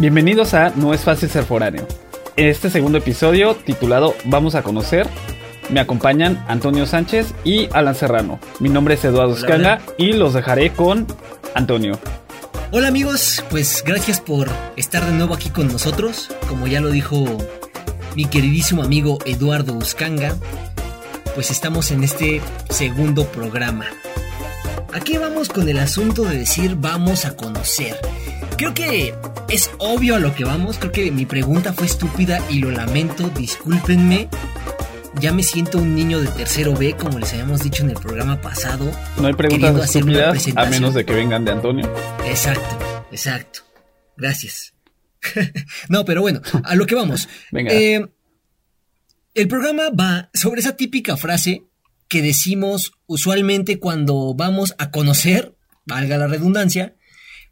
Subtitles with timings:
[0.00, 1.84] Bienvenidos a No es fácil ser foráneo.
[2.36, 5.08] En este segundo episodio, titulado Vamos a conocer,
[5.70, 8.38] me acompañan Antonio Sánchez y Alan Serrano.
[8.60, 11.04] Mi nombre es Eduardo Escanga y los dejaré con
[11.56, 11.98] Antonio.
[12.70, 16.30] Hola amigos, pues gracias por estar de nuevo aquí con nosotros.
[16.48, 17.24] Como ya lo dijo
[18.14, 20.36] mi queridísimo amigo Eduardo Uscanga,
[21.34, 22.40] pues estamos en este
[22.70, 23.86] segundo programa.
[24.92, 27.98] Aquí vamos con el asunto de decir vamos a conocer.
[28.58, 29.14] Creo que
[29.48, 33.28] es obvio a lo que vamos, creo que mi pregunta fue estúpida y lo lamento,
[33.28, 34.28] discúlpenme.
[35.20, 38.40] Ya me siento un niño de tercero B, como les habíamos dicho en el programa
[38.40, 38.90] pasado.
[39.16, 41.88] No hay preguntas estúpidas a menos de que vengan de Antonio.
[42.26, 42.76] Exacto,
[43.12, 43.60] exacto.
[44.16, 44.74] Gracias.
[45.88, 47.28] no, pero bueno, a lo que vamos.
[47.52, 47.72] Venga.
[47.72, 48.08] Eh,
[49.34, 51.62] el programa va sobre esa típica frase
[52.08, 55.54] que decimos usualmente cuando vamos a conocer,
[55.86, 56.96] valga la redundancia,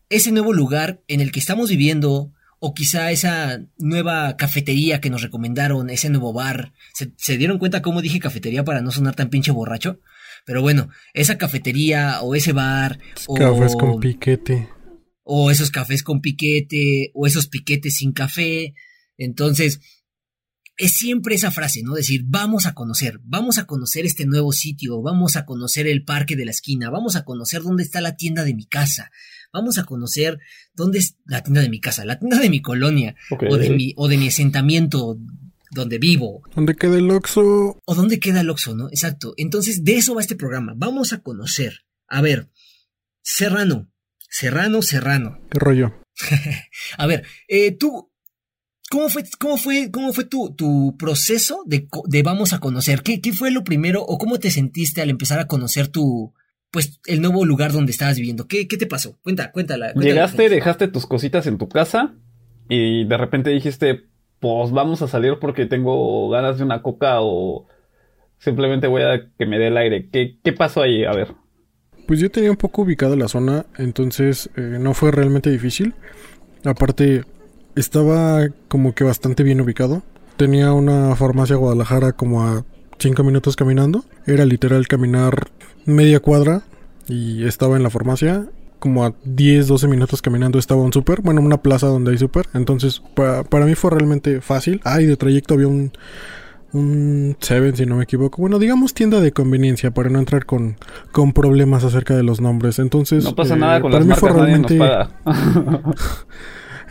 [0.08, 5.22] ese nuevo lugar en el que estamos viviendo o quizá esa nueva cafetería que nos
[5.22, 6.72] recomendaron, ese nuevo bar.
[6.94, 10.00] ¿Se, se dieron cuenta cómo dije cafetería para no sonar tan pinche borracho?
[10.46, 14.68] Pero bueno, esa cafetería o ese bar o Cafés con piquete.
[15.24, 18.74] o esos cafés con piquete, o esos piquetes sin café.
[19.18, 19.80] Entonces,
[20.77, 21.94] es siempre esa frase, ¿no?
[21.94, 26.36] Decir, vamos a conocer, vamos a conocer este nuevo sitio, vamos a conocer el parque
[26.36, 29.10] de la esquina, vamos a conocer dónde está la tienda de mi casa,
[29.52, 30.39] vamos a conocer
[30.75, 33.92] dónde es la tienda de mi casa, la tienda de mi colonia, o, de mi,
[33.97, 35.19] o de mi asentamiento
[35.70, 37.80] donde vivo, ¿Dónde queda el Oxxo?
[37.84, 38.89] o dónde queda el Oxxo, ¿no?
[38.89, 39.34] Exacto.
[39.36, 40.73] Entonces, de eso va este programa.
[40.77, 41.84] Vamos a conocer.
[42.08, 42.48] A ver,
[43.23, 43.90] Serrano,
[44.30, 45.40] Serrano, Serrano.
[45.51, 45.95] ¿Qué rollo?
[46.96, 48.11] A ver, eh, tú,
[48.89, 53.02] ¿cómo fue, cómo fue, cómo fue tu, tu proceso de, de vamos a conocer?
[53.02, 56.33] ¿Qué, ¿Qué fue lo primero o cómo te sentiste al empezar a conocer tu,
[56.70, 58.46] pues, el nuevo lugar donde estabas viviendo?
[58.46, 59.18] ¿Qué, qué te pasó?
[59.22, 59.92] Cuenta, cuéntala.
[59.92, 60.14] cuéntala.
[60.14, 62.14] Llegaste, dejaste tus cositas en tu casa
[62.68, 64.04] y de repente dijiste,
[64.40, 67.66] pues vamos a salir porque tengo ganas de una coca o
[68.38, 70.08] simplemente voy a que me dé el aire.
[70.10, 71.04] ¿Qué, qué pasó ahí?
[71.04, 71.34] A ver.
[72.06, 75.94] Pues yo tenía un poco ubicada la zona, entonces eh, no fue realmente difícil.
[76.64, 77.24] Aparte,
[77.74, 80.02] estaba como que bastante bien ubicado.
[80.36, 82.64] Tenía una farmacia Guadalajara como a
[82.98, 84.04] 5 minutos caminando.
[84.27, 85.48] Era literal caminar
[85.86, 86.63] media cuadra
[87.08, 88.47] y estaba en la farmacia.
[88.79, 92.47] Como a 10, 12 minutos caminando estaba un súper, bueno, una plaza donde hay súper.
[92.52, 94.83] Entonces, pa- para mí fue realmente fácil.
[94.85, 95.92] Ah, y de trayecto había un,
[96.75, 98.42] un Seven, si no me equivoco.
[98.42, 100.77] Bueno, digamos tienda de conveniencia para no entrar con,
[101.11, 102.79] con problemas acerca de los nombres.
[102.79, 105.95] Entonces, No pasa eh, nada con para las mí fue marcas, nadie nos realmente paga.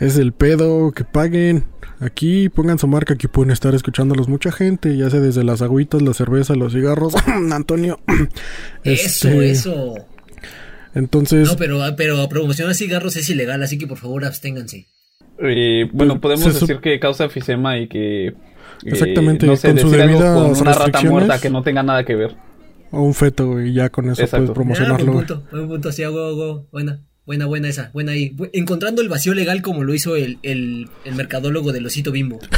[0.00, 1.64] es el pedo que paguen.
[1.98, 6.02] Aquí pongan su marca, aquí pueden estar escuchándolos mucha gente, ya sea desde las agüitas,
[6.02, 7.14] la cerveza, los cigarros.
[7.52, 8.00] Antonio.
[8.84, 9.94] Eso, Este, eso.
[10.94, 14.86] Entonces, No, pero, pero promocionar cigarros es ilegal, así que por favor absténganse.
[15.38, 18.28] Eh, bueno, Pues, podemos se decir que causa enfisema y que...
[18.28, 18.34] eh,
[18.84, 22.14] Exactamente, no sé, con algo debidas con una rata muerta que no tenga nada que
[22.14, 22.36] ver.
[22.90, 24.36] o un feto, y ya con eso Exacto.
[24.36, 25.12] puedes Ah, promocionarlo.
[25.12, 28.34] buen punto, buen punto, sí, hago, hago, buena, buena, buena esa, buena ahí.
[28.52, 32.38] Encontrando el vacío legal como lo hizo el, el, el mercadólogo del osito bimbo.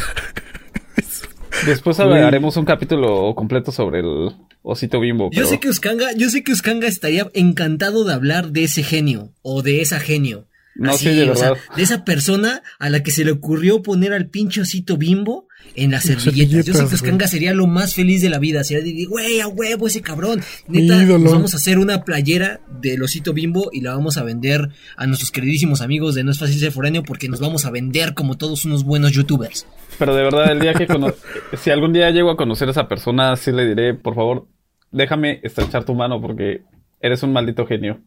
[1.66, 2.18] Después Uy.
[2.18, 4.30] haremos un capítulo completo sobre el
[4.62, 5.30] osito bimbo.
[5.32, 9.32] Yo sé que Uscanga, yo sé que Uscanga estaría encantado de hablar de ese genio
[9.42, 10.46] o de esa genio.
[10.76, 11.64] No, Así, sí, de o sea, verdad.
[11.74, 15.90] de esa persona a la que se le ocurrió poner al pinche osito bimbo en
[15.90, 16.66] las servilletas.
[16.66, 18.64] Yo sé que Uscanga sería lo más feliz de la vida.
[18.64, 20.40] Sería de, güey, a huevo ese cabrón.
[20.66, 24.68] Neta, nos vamos a hacer una playera del osito bimbo y la vamos a vender
[24.96, 28.14] a nuestros queridísimos amigos de No es fácil ser foráneo porque nos vamos a vender
[28.14, 29.66] como todos unos buenos youtubers.
[29.98, 30.86] Pero de verdad, el día que
[31.56, 34.46] si algún día llego a conocer a esa persona, sí le diré, por favor,
[34.90, 36.62] déjame estrechar tu mano porque
[37.00, 38.00] eres un maldito genio.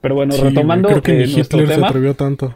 [0.00, 2.54] Pero bueno, Sí, retomando creo que eh, nuestro se tema, atrevió tanto.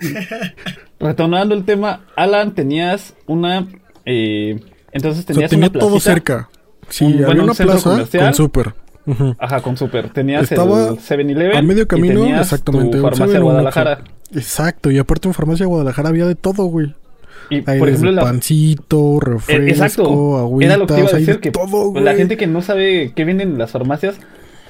[1.00, 3.66] retomando el tema, Alan, tenías una,
[4.04, 4.60] eh,
[4.92, 6.48] entonces O sea, tenías tenía una todo cerca.
[6.88, 8.74] Sí, un- había bueno, un una centro plaza con súper.
[9.38, 10.08] Ajá, con super.
[10.10, 11.56] Tenías Estaba el 7-Eleven.
[11.56, 12.98] A medio y camino, tenías exactamente.
[12.98, 14.04] Tu un farmacia 7-Eleven, un Guadalajara.
[14.34, 16.94] Exacto, y aparte en farmacia Guadalajara había de todo, güey.
[17.50, 20.38] Y por ejemplo, la, pancito, Eh, refresco, Exacto.
[20.38, 22.62] agüitas, Era lo que iba a decir de que todo, pues, la gente que no
[22.62, 24.16] sabe qué venden en las farmacias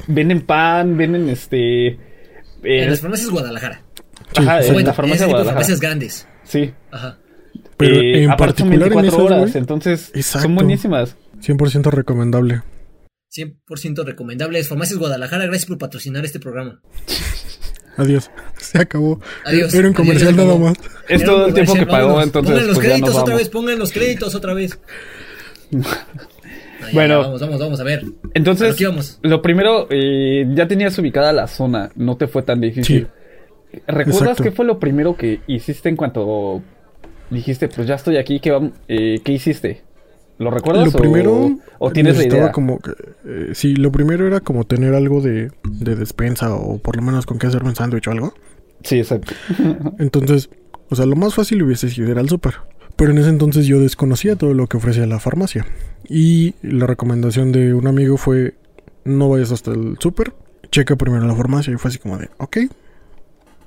[0.09, 1.99] venden pan, venden este eh,
[2.63, 3.81] En las farmacias Guadalajara.
[4.37, 4.69] Sí, ajá, sí.
[4.69, 5.55] en Bueno, la farmacia ese tipo de Guadalajara.
[5.55, 6.29] farmacias grandes.
[6.45, 6.75] Sí.
[6.91, 7.19] Ajá.
[7.77, 10.47] Pero Eh, en particular en 24 esas, horas, entonces Exacto.
[10.49, 11.17] son buenísimas.
[11.41, 12.63] 100% recomendable.
[13.31, 14.69] 100% recomendables.
[14.69, 16.81] Farmacias Guadalajara, gracias por patrocinar este programa.
[17.99, 18.31] Adiós.
[18.59, 19.21] Se acabó.
[19.45, 19.73] Adiós.
[19.73, 20.75] Era un Adiós, comercial se nada más.
[21.09, 22.25] Es todo el tiempo que pagó, vámonos.
[22.27, 23.39] entonces Pongan los pues ya nos créditos otra vamos.
[23.39, 24.79] vez, pongan los créditos otra vez.
[26.79, 27.19] No, ya, Bueno.
[27.21, 28.03] vamos, vamos, vamos a ver.
[28.35, 28.77] Entonces,
[29.23, 33.09] lo primero, eh, ya tenías ubicada la zona, no te fue tan difícil.
[33.87, 34.43] ¿Recuerdas exacto.
[34.45, 36.63] qué fue lo primero que hiciste en cuanto
[37.31, 39.83] dijiste, pues ya estoy aquí, ¿qué, eh, ¿qué hiciste?
[40.39, 41.59] ¿Lo recuerdas Lo o- primero.
[41.79, 42.53] o, tienes la idea?
[42.53, 42.93] como que,
[43.25, 47.25] eh, sí, lo primero era como tener algo de, de despensa o por lo menos
[47.27, 48.35] con qué hacerme un sándwich o algo.
[48.83, 49.33] Sí, exacto.
[49.99, 50.51] Entonces,
[50.91, 52.55] o sea, lo más fácil hubiese sido ir al súper.
[52.97, 55.67] Pero en ese entonces yo desconocía todo lo que ofrecía la farmacia.
[56.09, 58.55] Y la recomendación de un amigo fue,
[59.05, 60.33] no vayas hasta el súper,
[60.71, 61.75] checa primero la farmacia.
[61.75, 62.57] Y fue así como de, ok,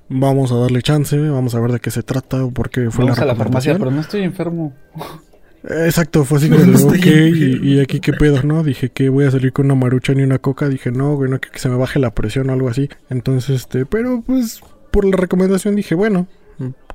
[0.10, 3.06] vamos a darle chance, vamos a ver de qué se trata o por qué fue
[3.06, 3.78] Vamos la a la farmacia, recomendación.
[3.78, 4.74] pero no estoy enfermo.
[5.64, 8.64] Exacto, fue así como de, ok, y, y aquí qué pedo, ¿no?
[8.64, 10.70] Dije que voy a salir con una marucha ni una coca.
[10.70, 12.90] Dije, no, güey, no, que, que se me baje la presión o algo así.
[13.10, 14.62] Entonces, este, pero pues
[14.92, 16.28] por la recomendación dije, bueno,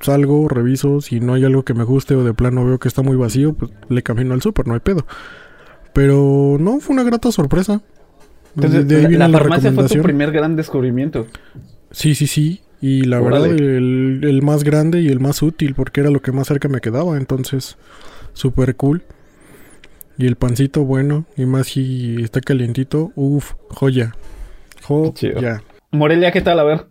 [0.01, 3.03] salgo, reviso, si no hay algo que me guste o de plano veo que está
[3.03, 5.05] muy vacío, pues le camino al súper, no hay pedo.
[5.93, 7.81] Pero no, fue una grata sorpresa.
[8.55, 10.03] Entonces, de ahí la, viene la la, farmacia fue tu recomendación.
[10.03, 11.27] primer gran descubrimiento.
[11.91, 12.61] Sí, sí, sí.
[12.87, 13.47] Y la Órale.
[13.49, 16.67] verdad, el, el más grande y el más útil, porque era lo que más cerca
[16.67, 17.17] me quedaba.
[17.17, 17.77] Entonces,
[18.33, 19.01] súper cool.
[20.19, 24.15] Y el pancito bueno, y más si está calientito, uff, joya.
[24.83, 25.63] Joya.
[25.91, 26.59] Morelia, ¿qué tal?
[26.59, 26.85] A ver.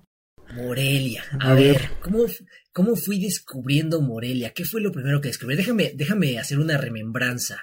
[0.56, 1.22] Morelia.
[1.38, 1.90] A, A ver, ver.
[2.02, 2.24] ¿cómo,
[2.72, 4.50] ¿cómo fui descubriendo Morelia?
[4.50, 5.54] ¿Qué fue lo primero que descubrí?
[5.54, 7.60] Déjame, déjame hacer una remembranza.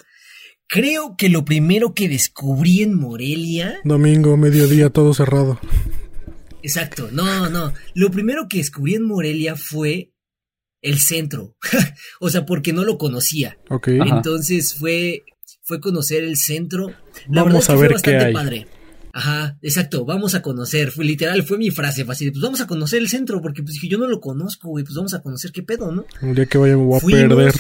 [0.68, 3.80] Creo que lo primero que descubrí en Morelia.
[3.84, 5.60] Domingo, mediodía, todo cerrado.
[6.64, 7.74] Exacto, no, no.
[7.96, 10.12] Lo primero que descubrí en Morelia fue
[10.82, 11.56] el centro.
[12.20, 13.58] o sea, porque no lo conocía.
[13.70, 13.90] Ok.
[14.00, 14.18] Ajá.
[14.18, 15.24] Entonces fue,
[15.64, 16.90] fue conocer el centro.
[17.30, 18.34] La Vamos verdad es que a fue ver qué bastante hay.
[18.34, 18.68] padre.
[19.14, 20.90] Ajá, exacto, vamos a conocer.
[20.92, 23.74] Fue literal, fue mi frase, fue de, pues vamos a conocer el centro, porque pues
[23.74, 26.06] dije, yo no lo conozco, güey, pues vamos a conocer qué pedo, ¿no?
[26.22, 27.54] Un día que vaya me voy a Fuimos- perder.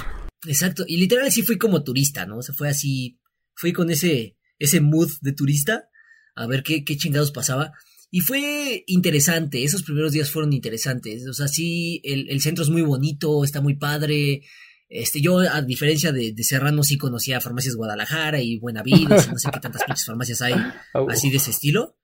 [0.47, 2.37] Exacto, y literal sí fui como turista, ¿no?
[2.37, 3.19] O sea, fue así,
[3.53, 5.89] fui con ese, ese mood de turista
[6.35, 7.73] a ver qué, qué chingados pasaba.
[8.13, 11.25] Y fue interesante, esos primeros días fueron interesantes.
[11.27, 14.41] O sea, sí, el, el centro es muy bonito, está muy padre.
[14.89, 19.39] Este, yo, a diferencia de, de Serrano, sí conocía farmacias Guadalajara y Buenavides, y no
[19.39, 20.53] sé qué tantas pinches farmacias hay
[21.09, 21.95] así de ese estilo.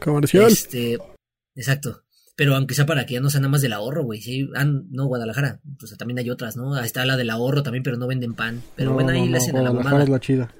[0.00, 0.52] Comercial.
[0.52, 0.98] Este,
[1.56, 2.04] exacto.
[2.36, 4.20] Pero aunque sea para que ya no sea nada más del ahorro, güey.
[4.20, 5.60] Sí, ah, no, Guadalajara.
[5.82, 6.74] O sea, también hay otras, ¿no?
[6.74, 8.62] Ahí está la del ahorro también, pero no venden pan.
[8.76, 10.04] Pero No, bueno, ahí no, le no, hacen a la Guadalajara mamada.
[10.04, 10.54] es la chida.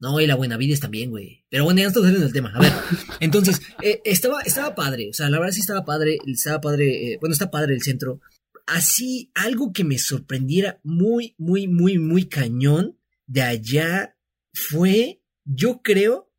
[0.00, 1.44] No, y la Buenavides también, güey.
[1.50, 2.52] Pero bueno, ya no estamos saliendo del tema.
[2.54, 2.72] A ver,
[3.20, 5.08] entonces, eh, estaba, estaba padre.
[5.10, 6.18] O sea, la verdad sí estaba padre.
[6.26, 7.12] Estaba padre.
[7.12, 8.20] eh, bueno, está padre el centro.
[8.66, 14.16] Así, algo que me sorprendiera muy, muy, muy, muy cañón de allá
[14.52, 16.30] fue, yo creo,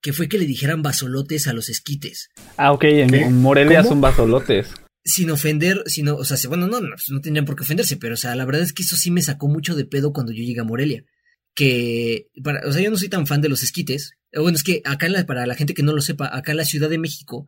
[0.00, 2.30] que fue que le dijeran basolotes a los esquites.
[2.56, 3.90] Ah, ok, en Morelia ¿Cómo?
[3.90, 4.68] son basolotes.
[5.04, 8.18] sin ofender, sino, o sea, bueno, no, no, no tendrían por qué ofenderse, pero, o
[8.18, 10.60] sea, la verdad es que eso sí me sacó mucho de pedo cuando yo llegué
[10.60, 11.04] a Morelia.
[11.54, 14.12] Que, para, o sea, yo no soy tan fan de los esquites.
[14.32, 16.50] Eh, Bueno, es que acá, en la, para la gente que no lo sepa, acá
[16.52, 17.46] en la Ciudad de México,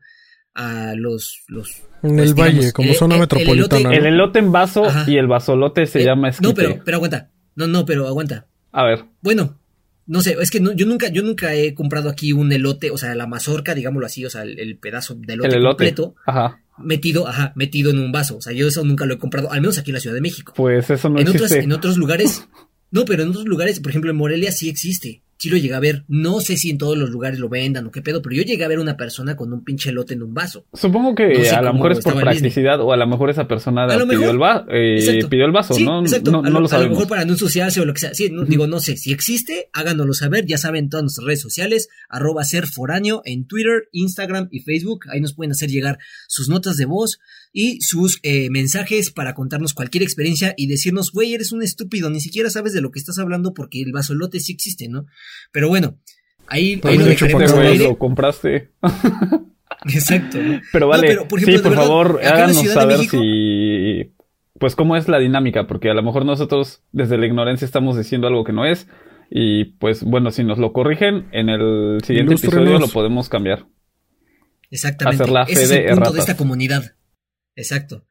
[0.54, 1.70] a los, los,
[2.02, 3.80] En Pues, el digamos, valle, como eh, zona eh, el metropolitana.
[3.80, 3.92] elote- ¿no?
[3.92, 5.04] El elote en vaso Ajá.
[5.10, 6.48] y el basolote se eh, llama esquite.
[6.48, 7.30] No, pero, pero aguanta.
[7.56, 8.46] No, no, pero aguanta.
[8.72, 9.04] A ver.
[9.22, 9.58] Bueno,
[10.06, 12.98] no sé, es que no- yo nunca, yo nunca he comprado aquí un elote, o
[12.98, 15.70] sea, la mazorca, digámoslo así, o sea, el, el pedazo de elote, el elote.
[15.84, 16.60] completo, Ajá.
[16.78, 18.36] metido, ajá, metido en un vaso.
[18.36, 20.20] O sea, yo eso nunca lo he comprado, al menos aquí en la Ciudad de
[20.22, 20.52] México.
[20.56, 21.44] Pues eso no en, existe.
[21.46, 22.46] otras, en otros lugares,
[22.90, 25.22] no, pero en otros lugares, por ejemplo, en Morelia sí existe.
[25.38, 26.04] Sí lo llegué a ver.
[26.08, 28.64] No sé si en todos los lugares lo vendan o qué pedo, pero yo llegué
[28.64, 30.64] a ver una persona con un pinche elote en un vaso.
[30.72, 33.46] Supongo que No sé a lo mejor es por practicidad o a lo mejor esa
[33.46, 34.34] persona A lo pidió, mejor.
[34.34, 36.00] el va- eh, pidió el vaso, Sí, ¿no?
[36.00, 36.30] exacto.
[36.30, 38.14] No, a, lo, lo a lo mejor para no ensuciarse o lo que sea.
[38.14, 38.96] Sí, no, digo, no sé.
[38.96, 40.46] Si existe, háganoslo saber.
[40.46, 45.00] Ya saben, todas nuestras redes sociales, arroba ser foráneo en Twitter, Instagram y Facebook.
[45.12, 47.18] Ahí nos pueden hacer llegar sus notas de voz
[47.52, 52.20] y sus eh, mensajes para contarnos cualquier experiencia y decirnos, güey, eres un estúpido, ni
[52.20, 55.06] siquiera sabes de lo que estás hablando porque el vasolote sí existe, ¿no?
[55.52, 55.98] Pero bueno,
[56.48, 58.70] ahí, ahí lo dejaremos lo compraste.
[59.92, 60.38] Exacto.
[60.38, 60.60] ¿no?
[60.72, 64.12] Pero No, vale, pero, por ejemplo, sí, por verdad, favor, háganos saber México- si...
[64.58, 68.26] Pues cómo es la dinámica, porque a lo mejor nosotros desde la ignorancia estamos diciendo
[68.26, 68.88] algo que no es.
[69.30, 72.60] Y pues bueno, si nos lo corrigen, en el siguiente Ilústrenos.
[72.62, 73.66] episodio lo podemos cambiar.
[74.70, 75.22] Exactamente.
[75.22, 76.14] Hacer la Ese fe es el de punto erratas.
[76.14, 76.94] de esta comunidad.
[77.56, 78.06] Exacto.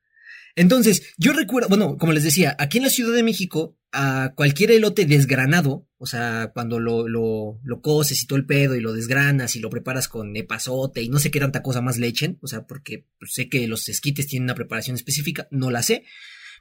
[0.55, 4.71] Entonces, yo recuerdo, bueno, como les decía, aquí en la Ciudad de México, a cualquier
[4.71, 8.93] elote desgranado, o sea, cuando lo, lo, lo coces y todo el pedo y lo
[8.93, 12.37] desgranas y lo preparas con epazote y no sé qué tanta cosa más le echen,
[12.41, 16.03] o sea, porque pues, sé que los esquites tienen una preparación específica, no la sé,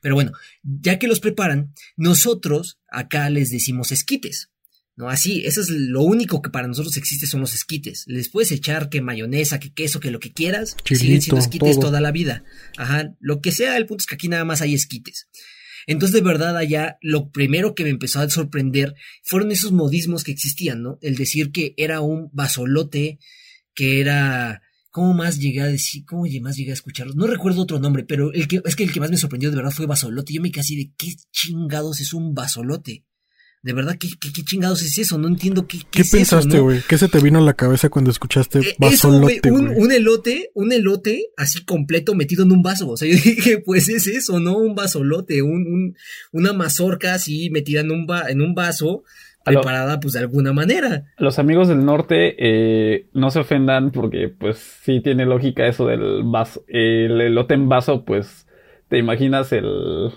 [0.00, 4.50] pero bueno, ya que los preparan, nosotros acá les decimos esquites.
[4.96, 8.04] No, así, eso es lo único que para nosotros existe son los esquites.
[8.06, 10.76] Les puedes echar que mayonesa, que queso, que lo que quieras.
[10.84, 11.88] siguen siendo esquites todo.
[11.88, 12.44] toda la vida.
[12.76, 15.28] Ajá, lo que sea, el punto es que aquí nada más hay esquites.
[15.86, 20.32] Entonces, de verdad, allá, lo primero que me empezó a sorprender fueron esos modismos que
[20.32, 20.98] existían, ¿no?
[21.02, 23.18] El decir que era un basolote,
[23.74, 24.62] que era...
[24.90, 26.04] ¿Cómo más llegué a decir?
[26.04, 27.14] ¿Cómo más llegué a escucharlo?
[27.14, 29.56] No recuerdo otro nombre, pero el que, es que el que más me sorprendió de
[29.56, 30.32] verdad fue basolote.
[30.32, 33.04] Yo me quedé así de, ¿qué chingados es un basolote?
[33.64, 35.16] De verdad, ¿qué, qué, qué chingados es eso?
[35.18, 36.64] No entiendo qué, qué, ¿Qué es eso, pensaste, ¿no?
[36.64, 36.80] güey?
[36.88, 40.50] ¿Qué se te vino a la cabeza cuando escuchaste Eh, Eso, basolote, un, un elote,
[40.54, 42.88] un elote así completo metido en un vaso.
[42.90, 44.58] O sea, yo dije, pues es eso, ¿no?
[44.58, 45.96] Un vasolote, un, un,
[46.32, 49.02] una mazorca así metida en un, va- en un vaso,
[49.44, 51.04] preparada pues de alguna manera.
[51.18, 56.22] Los amigos del norte eh, no se ofendan porque pues sí tiene lógica eso del
[56.24, 58.46] vaso, el elote en vaso, pues
[58.88, 60.10] te imaginas el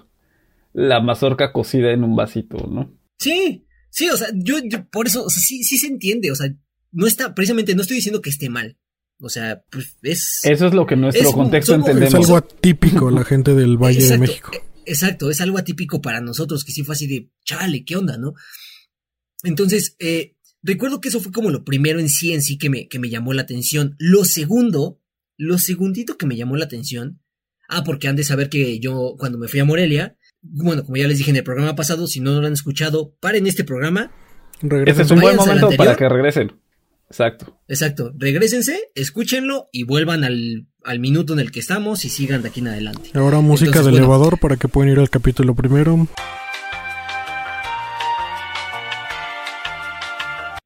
[0.74, 2.92] la mazorca cocida en un vasito, ¿no?
[3.20, 6.36] Sí, sí, o sea, yo, yo por eso, o sea, sí, sí se entiende, o
[6.36, 6.54] sea,
[6.92, 8.78] no está, precisamente no estoy diciendo que esté mal.
[9.20, 10.42] O sea, pues es...
[10.44, 12.26] Eso es lo que en nuestro Es- contexto somos- Es entendemos.
[12.28, 14.52] algo atípico la gente del Valle de México.
[14.54, 18.18] eh, Exacto, es algo atípico para nosotros, que sí fue así de, chale, ¿qué onda,
[18.18, 18.36] no?
[19.44, 22.88] Entonces, eh, recuerdo que eso fue como lo primero en sí, en sí, que me,
[22.88, 23.96] que me llamó la atención.
[24.00, 25.02] Lo segundo,
[25.38, 27.22] lo segundito que me llamó la atención,
[27.70, 31.08] ah, porque han de saber que yo, cuando me fui a Morelia, bueno, como ya
[31.08, 34.12] les dije en el programa pasado, si no lo han escuchado, paren este programa,
[34.62, 36.60] Regresa Ese es un buen momento para que regresen.
[37.10, 37.58] Exacto.
[37.70, 42.50] exacto, regrésense, escúchenlo y vuelvan al, al minuto en el que estamos y sigan de
[42.50, 43.12] aquí en adelante.
[43.14, 44.06] Ahora música Entonces, de bueno.
[44.06, 46.08] elevador para que puedan ir al capítulo primero.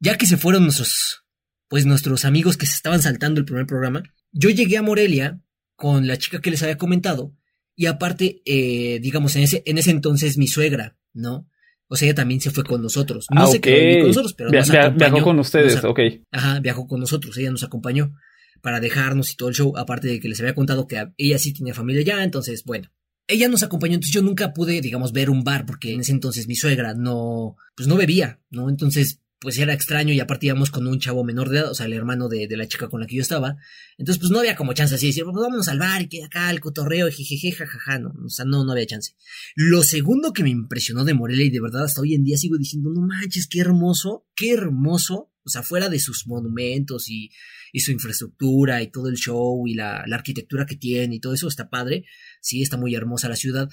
[0.01, 1.23] ya que se fueron nuestros,
[1.69, 4.01] pues nuestros amigos que se estaban saltando el primer programa,
[4.31, 5.39] yo llegué a Morelia
[5.75, 7.33] con la chica que les había comentado
[7.75, 11.47] y aparte, eh, digamos, en ese, en ese entonces mi suegra, ¿no?
[11.87, 13.25] O sea, ella también se fue con nosotros.
[13.33, 13.63] No ah, se ok.
[13.63, 15.11] quedó ni con nosotros, pero Via- nos acompañó.
[15.13, 15.99] viajó con ustedes, ok.
[16.31, 18.13] Ajá, viajó con nosotros, ella nos acompañó
[18.61, 21.53] para dejarnos y todo el show, aparte de que les había contado que ella sí
[21.53, 22.91] tenía familia ya, entonces, bueno.
[23.27, 26.47] Ella nos acompañó, entonces yo nunca pude, digamos, ver un bar, porque en ese entonces
[26.47, 28.69] mi suegra no, pues no bebía, ¿no?
[28.69, 31.87] Entonces, pues era extraño y aparte íbamos con un chavo menor de edad, o sea,
[31.87, 33.57] el hermano de, la chica con la que yo estaba.
[33.97, 36.23] Entonces, pues no había como chance así de decir, pues vámonos al bar y que
[36.23, 39.15] acá el cotorreo, jejeje, jajaja, no, o sea, no, no había chance.
[39.55, 42.55] Lo segundo que me impresionó de Morelia y de verdad hasta hoy en día sigo
[42.55, 47.31] diciendo, no manches, qué hermoso, qué hermoso, o sea, fuera de sus monumentos y,
[47.73, 51.33] y su infraestructura y todo el show y la, la arquitectura que tiene y todo
[51.33, 52.05] eso está padre,
[52.41, 53.69] sí, está muy hermosa la ciudad,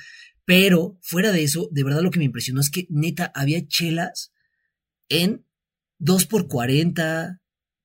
[0.46, 4.32] pero fuera de eso, de verdad lo que me impresionó es que neta había chelas
[5.10, 5.44] en
[5.98, 7.38] 2 por 40,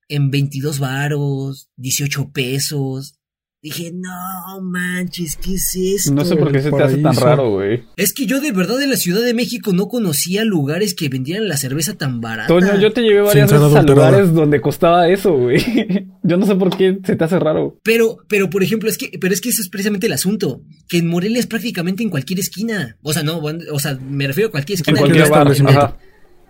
[0.10, 3.20] en 22 varos, 18 pesos.
[3.64, 6.14] Dije, no manches, ¿qué es esto?
[6.14, 7.86] No sé por qué se te hace tan raro, güey.
[7.96, 11.48] Es que yo de verdad en la Ciudad de México no conocía lugares que vendieran
[11.48, 12.50] la cerveza tan barata.
[12.50, 15.60] Toño, yo te llevé varias Sin veces a lugares donde costaba eso, güey.
[16.24, 17.78] Yo no sé por qué se te hace raro.
[17.84, 20.62] Pero, pero por ejemplo, es que, pero es que eso es precisamente el asunto.
[20.90, 22.98] Que en Morelia es prácticamente en cualquier esquina.
[23.02, 25.00] O sea, no, o sea, me refiero a cualquier esquina.
[25.00, 25.98] En cualquier bar.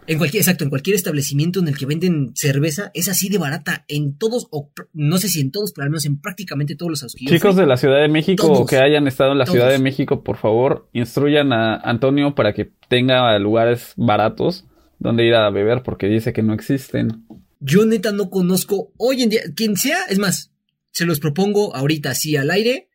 [0.06, 3.86] En cualquier, exacto, en cualquier establecimiento en el que venden cerveza, es así de barata.
[3.88, 7.04] En todos, o no sé si en todos, pero al menos en prácticamente todos los
[7.04, 8.60] a los que yo Chicos de la Ciudad de México Todos.
[8.60, 9.58] o que hayan estado en la Todos.
[9.58, 14.66] Ciudad de México, por favor, instruyan a Antonio para que tenga lugares baratos
[15.00, 17.26] donde ir a beber porque dice que no existen.
[17.60, 20.52] Yo neta no conozco hoy en día, quien sea, es más,
[20.92, 22.90] se los propongo ahorita así al aire,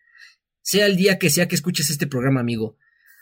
[0.61, 2.77] sea el día que sea que escuches este programa, amigo.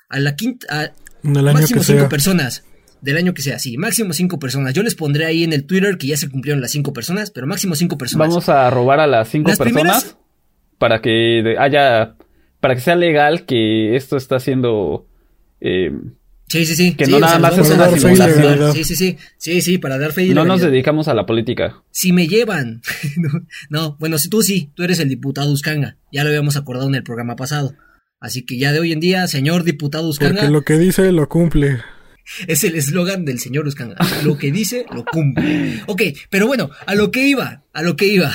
[0.08, 2.08] A la quinta, a En el año máximo que cinco sea.
[2.08, 2.64] personas.
[3.00, 4.74] Del año que sea, sí, máximo cinco personas.
[4.74, 7.46] Yo les pondré ahí en el Twitter que ya se cumplieron las cinco personas, pero
[7.46, 8.28] máximo cinco personas.
[8.28, 10.16] Vamos a robar a las cinco Las personas primeras-
[10.78, 12.14] para que haya,
[12.60, 15.06] para que sea legal que esto está siendo
[15.60, 15.92] eh,
[16.48, 16.94] Sí, sí, sí.
[16.94, 18.72] Que sí, no nada sea, más es una simulación.
[18.72, 19.18] Sí, sí, sí.
[19.36, 21.82] Sí, sí, para dar fe y no nos dedicamos a la política.
[21.90, 22.82] Si me llevan.
[23.16, 23.30] no,
[23.68, 25.96] no, bueno, si tú sí, tú eres el diputado Uscanga.
[26.12, 27.74] Ya lo habíamos acordado en el programa pasado.
[28.20, 31.28] Así que ya de hoy en día, señor diputado Uscanga, Porque lo que dice lo
[31.28, 31.78] cumple.
[32.46, 33.96] Es el eslogan del señor Uscanga.
[34.24, 35.82] Lo que dice, lo cumple.
[35.86, 38.32] Ok, pero bueno, a lo que iba, a lo que iba.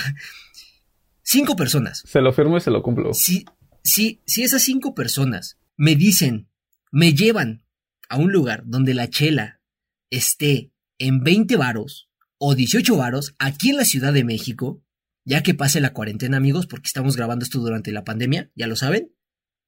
[1.23, 2.03] Cinco personas.
[2.05, 3.13] Se lo firmo y se lo cumplo.
[3.13, 3.45] Si,
[3.83, 6.49] si, si esas cinco personas me dicen,
[6.91, 7.63] me llevan
[8.09, 9.61] a un lugar donde la chela
[10.09, 14.83] esté en 20 varos o 18 varos aquí en la Ciudad de México,
[15.23, 18.75] ya que pase la cuarentena, amigos, porque estamos grabando esto durante la pandemia, ya lo
[18.75, 19.13] saben,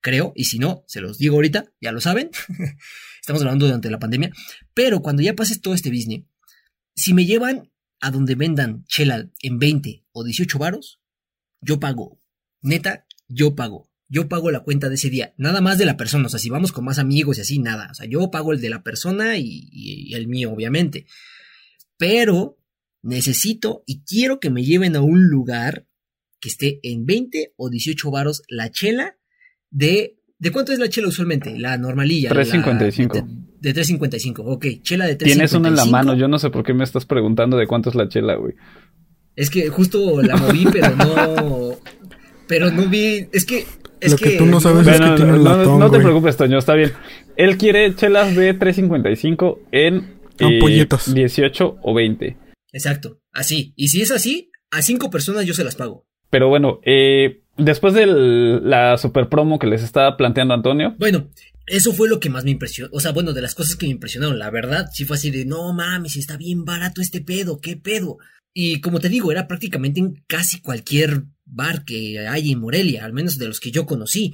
[0.02, 2.32] creo, y si no, se los digo ahorita, ya lo saben,
[3.24, 4.34] estamos grabando durante la pandemia,
[4.74, 6.26] pero cuando ya pases todo este business,
[6.94, 11.00] si me llevan a donde vendan chela en 20 o 18 varos,
[11.62, 12.20] yo pago.
[12.62, 13.90] Neta, yo pago.
[14.10, 15.34] Yo pago la cuenta de ese día.
[15.38, 16.26] Nada más de la persona.
[16.26, 17.88] O sea, si vamos con más amigos y así, nada.
[17.92, 21.06] O sea, yo pago el de la persona y, y- y el mío, obviamente.
[21.98, 22.60] pero
[23.02, 25.88] necesito y quiero que me lleven a un lugar
[26.40, 29.18] que esté en 20 o 18 varos la chela
[29.70, 30.20] de...
[30.44, 31.58] ¿De cuánto es la chela usualmente?
[31.58, 32.34] La normalilla.
[32.34, 33.14] la- 3.55.
[33.62, 34.66] De, de 3.55, ok.
[34.82, 35.24] Chela de 3.55.
[35.24, 37.90] Tienes una en la mano, yo no sé por qué me estás preguntando de cuánto
[37.90, 38.54] es la chela, güey.
[39.38, 41.78] Es que justo la moví, pero no...
[42.48, 43.26] Pero no vi...
[43.32, 43.66] Es que...
[44.02, 45.90] Es Lo que tú no sabes es Bueno, que tiene no, no- latón, no te
[45.92, 46.02] güey.
[46.04, 46.92] preocupes, Toño, está bien.
[47.38, 49.96] Él quiere chelas de 3.55 en
[50.40, 51.14] eh, Ampolletas.
[51.14, 52.36] 18 o 20.
[52.74, 53.72] Exacto, así.
[53.78, 56.06] Y si es así, a cinco personas yo se las pago.
[56.30, 61.30] Pero bueno, eh, después de la super promo que les estaba planteando Antonio, Bueno,
[61.66, 62.90] eso fue lo que más me impresionó.
[62.94, 65.46] O sea, bueno, de las cosas que me impresionaron, la verdad, sí fue así de,
[65.46, 68.18] no mames, está bien barato este pedo, qué pedo.
[68.54, 73.14] Y como te digo, era prácticamente en casi cualquier bar que hay en Morelia, al
[73.14, 74.34] menos de los que yo conocí.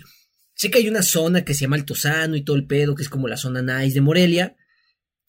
[0.55, 3.09] Sé que hay una zona que se llama Altozano y todo el pedo, que es
[3.09, 4.55] como la zona nice de Morelia,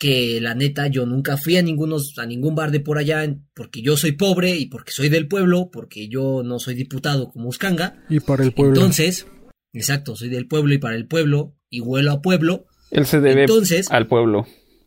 [0.01, 3.83] que la neta yo nunca fui a ningunos, a ningún bar de por allá, porque
[3.83, 8.03] yo soy pobre y porque soy del pueblo, porque yo no soy diputado como Uscanga.
[8.09, 8.75] Y para el pueblo.
[8.75, 9.27] Entonces,
[9.75, 12.65] exacto, soy del pueblo y para el pueblo, y huelo a pueblo.
[12.91, 14.47] él se debe Entonces- al pueblo.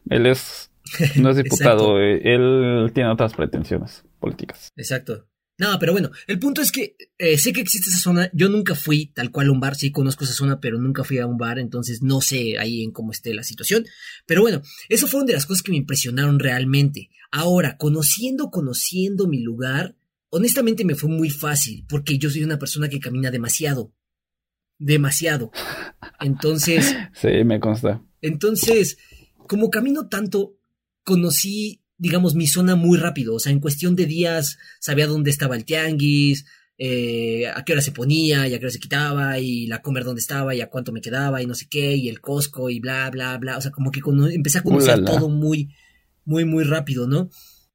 [0.10, 0.72] Él es,
[1.16, 4.70] no es diputado, eh, él tiene otras pretensiones políticas.
[4.76, 5.28] Exacto.
[5.64, 8.30] No, pero bueno, el punto es que eh, sé que existe esa zona.
[8.34, 11.20] Yo nunca fui tal cual a un bar, sí conozco esa zona, pero nunca fui
[11.20, 13.86] a un bar, entonces no sé ahí en cómo esté la situación.
[14.26, 17.12] Pero bueno, eso fueron de las cosas que me impresionaron realmente.
[17.32, 19.96] Ahora, conociendo, conociendo mi lugar,
[20.32, 23.94] honestamente me fue muy fácil, porque yo soy una persona que camina demasiado.
[24.80, 25.50] Demasiado.
[26.20, 28.04] Entonces, Sí, me consta.
[28.20, 28.98] Entonces,
[29.48, 30.58] como camino tanto,
[31.06, 33.34] conocí, digamos, mi zona muy rápido.
[33.34, 36.46] O sea, en cuestión de días sabía dónde estaba el tianguis,
[36.78, 40.04] eh, a qué hora se ponía y a qué hora se quitaba, y la comer
[40.04, 42.82] dónde estaba y a cuánto me quedaba y no sé qué, y el Costco y
[42.82, 43.58] bla, bla, bla.
[43.58, 44.02] O sea, como que
[44.34, 45.12] empecé a conocer Ulala.
[45.12, 45.70] todo muy,
[46.26, 47.30] muy, muy rápido, ¿no?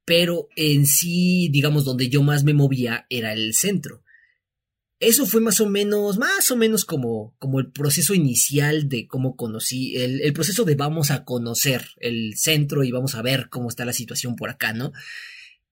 [0.05, 4.03] Pero en sí, digamos, donde yo más me movía era el centro.
[5.01, 9.37] Eso fue más o menos, más o menos como, como el proceso inicial de cómo
[9.37, 13.69] conocí, el, el proceso de vamos a conocer el centro y vamos a ver cómo
[13.69, 14.93] está la situación por acá, ¿no?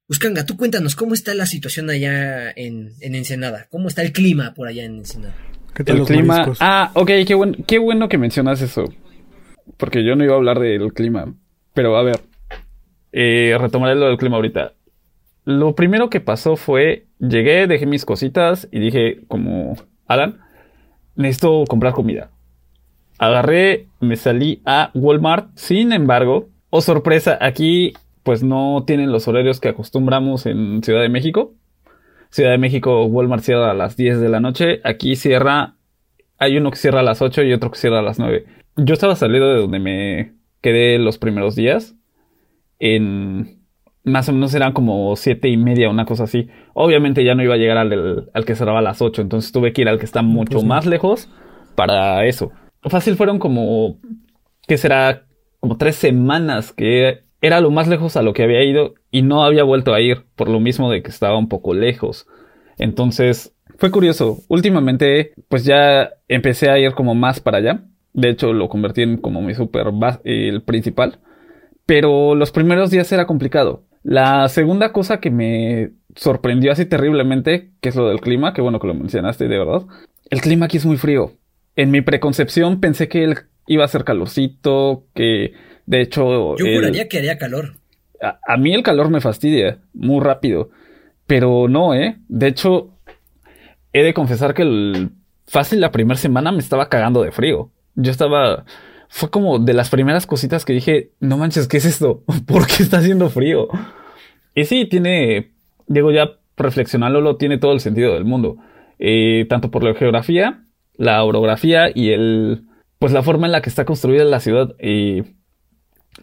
[0.08, 3.66] Uscanga, tú cuéntanos, ¿cómo está la situación allá en, en Ensenada?
[3.68, 5.34] ¿Cómo está el clima por allá en Ensenada?
[5.74, 6.24] ¿Qué tal El los clima.
[6.34, 6.58] mariscos?
[6.60, 8.84] Ah, ok, qué, buen- qué bueno que mencionas eso.
[9.76, 11.34] Porque yo no iba a hablar del clima.
[11.74, 12.20] Pero a ver,
[13.10, 14.74] eh, retomaré lo del clima ahorita.
[15.46, 19.76] Lo primero que pasó fue, llegué, dejé mis cositas y dije, como
[20.08, 20.40] Alan,
[21.14, 22.32] necesito comprar comida.
[23.16, 25.50] Agarré, me salí a Walmart.
[25.54, 27.92] Sin embargo, oh sorpresa, aquí
[28.24, 31.54] pues no tienen los horarios que acostumbramos en Ciudad de México.
[32.30, 34.80] Ciudad de México, Walmart cierra a las 10 de la noche.
[34.82, 35.76] Aquí cierra,
[36.38, 38.46] hay uno que cierra a las 8 y otro que cierra a las 9.
[38.78, 41.94] Yo estaba saliendo de donde me quedé los primeros días.
[42.80, 43.65] En
[44.06, 46.48] más o menos eran como siete y media, una cosa así.
[46.74, 49.52] Obviamente ya no iba a llegar al, del- al que cerraba a las 8, entonces
[49.52, 51.28] tuve que ir al que está mucho Pues más lejos
[51.74, 52.52] para eso.
[52.82, 53.98] Fácil fueron como,
[54.66, 55.24] ¿qué será?
[55.60, 59.44] Como tres semanas que era lo más lejos a lo que había ido y no
[59.44, 62.26] había vuelto a ir por lo mismo de que estaba un poco lejos.
[62.78, 64.38] Entonces, fue curioso.
[64.48, 67.82] Últimamente, pues ya empecé a ir como más para allá.
[68.12, 69.86] De hecho, lo convertí en como mi super
[70.24, 71.18] el principal.
[71.84, 73.84] Pero los primeros días era complicado.
[74.08, 78.78] La segunda cosa que me sorprendió así terriblemente, que es lo del clima, que bueno
[78.78, 79.82] que lo mencionaste de verdad.
[80.30, 81.32] El clima aquí es muy frío.
[81.74, 83.34] En mi preconcepción pensé que él
[83.66, 85.54] iba a ser calorcito, que
[85.86, 86.56] de hecho...
[86.56, 87.74] Yo el- juraría que haría calor.
[88.22, 90.70] a, a mí el calor me fastidia muy rápido.
[91.26, 92.16] Pero no, ¿eh?
[92.28, 92.90] De hecho,
[93.92, 95.10] he de confesar que el,
[95.48, 97.72] fácil la primera semana me estaba cagando de frío.
[97.96, 98.64] Yo estaba...
[99.08, 102.22] Fue como de las primeras cositas que dije, no manches, ¿qué es esto?
[102.46, 103.68] ¿Por qué está haciendo frío?
[104.54, 105.52] Y sí, tiene,
[105.86, 108.56] digo ya reflexionándolo, tiene todo el sentido del mundo.
[108.98, 110.64] Eh, tanto por la geografía,
[110.94, 112.64] la orografía y el,
[112.98, 115.34] pues la forma en la que está construida la ciudad eh,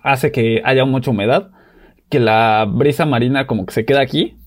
[0.02, 1.52] hace que haya mucha humedad,
[2.10, 4.38] que la brisa marina como que se queda aquí.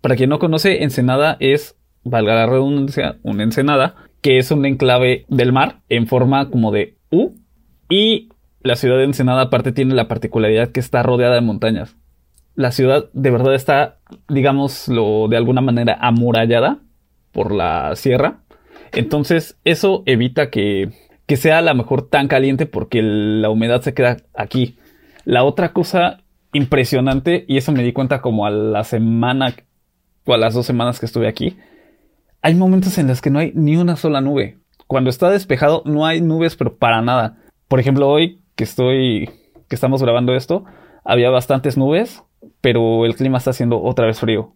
[0.00, 5.24] Para quien no conoce, Ensenada es, valga la redundancia, una ensenada, que es un enclave
[5.28, 7.34] del mar en forma como de U.
[7.88, 11.96] Y la ciudad de Ensenada aparte tiene la particularidad que está rodeada de montañas.
[12.54, 16.78] La ciudad de verdad está, digámoslo de alguna manera, amurallada
[17.32, 18.40] por la sierra.
[18.92, 20.90] Entonces eso evita que,
[21.26, 24.78] que sea a lo mejor tan caliente porque la humedad se queda aquí.
[25.24, 26.22] La otra cosa
[26.52, 29.54] impresionante, y eso me di cuenta como a la semana
[30.24, 31.56] o a las dos semanas que estuve aquí,
[32.42, 34.58] hay momentos en los que no hay ni una sola nube.
[34.86, 37.38] Cuando está despejado no hay nubes, pero para nada.
[37.68, 39.30] Por ejemplo, hoy que estoy,
[39.68, 40.64] que estamos grabando esto,
[41.04, 42.22] había bastantes nubes,
[42.60, 44.52] pero el clima está haciendo otra vez frío.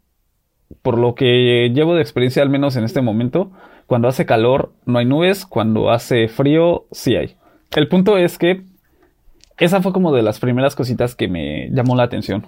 [0.83, 3.51] Por lo que llevo de experiencia, al menos en este momento,
[3.87, 7.37] cuando hace calor no hay nubes, cuando hace frío sí hay.
[7.75, 8.63] El punto es que
[9.59, 12.47] esa fue como de las primeras cositas que me llamó la atención.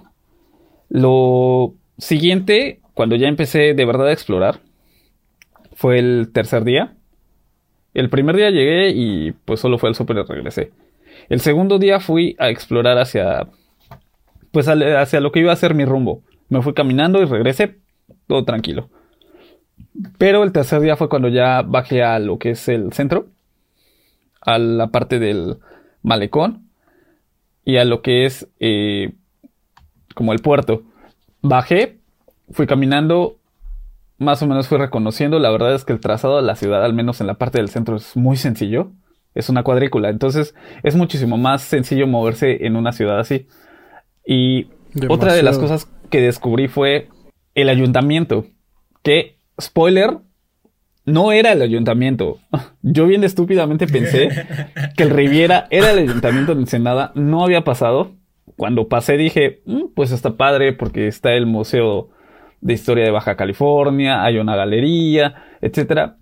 [0.89, 4.61] Lo siguiente, cuando ya empecé de verdad a explorar,
[5.75, 6.95] fue el tercer día.
[7.93, 10.71] El primer día llegué y pues solo fue el súper y regresé.
[11.29, 13.47] El segundo día fui a explorar hacia
[14.51, 16.21] pues hacia lo que iba a ser mi rumbo.
[16.49, 17.77] Me fui caminando y regresé
[18.27, 18.89] todo tranquilo.
[20.17, 23.27] Pero el tercer día fue cuando ya bajé a lo que es el centro,
[24.41, 25.57] a la parte del
[26.01, 26.69] malecón
[27.65, 29.13] y a lo que es eh,
[30.15, 30.83] como el puerto.
[31.41, 31.97] Bajé,
[32.51, 33.37] fui caminando,
[34.23, 35.39] más o menos fui reconociendo.
[35.39, 37.69] La verdad es que el trazado de la ciudad, al menos en la parte del
[37.69, 38.91] centro, es muy sencillo.
[39.35, 43.47] Es una cuadrícula, entonces es muchísimo más sencillo moverse en una ciudad así.
[44.25, 44.67] Y
[45.09, 47.09] otra de las cosas que descubrí fue
[47.55, 48.45] el ayuntamiento.
[49.01, 50.19] Que, spoiler,
[51.05, 52.39] no era el ayuntamiento.
[52.81, 54.29] Yo bien estúpidamente pensé
[54.97, 57.11] que el Riviera era el ayuntamiento de Ensenada.
[57.15, 58.11] No había pasado.
[58.55, 62.09] Cuando pasé dije, mm, pues está padre porque está el Museo
[62.63, 66.17] de Historia de Baja California, hay una galería, etcétera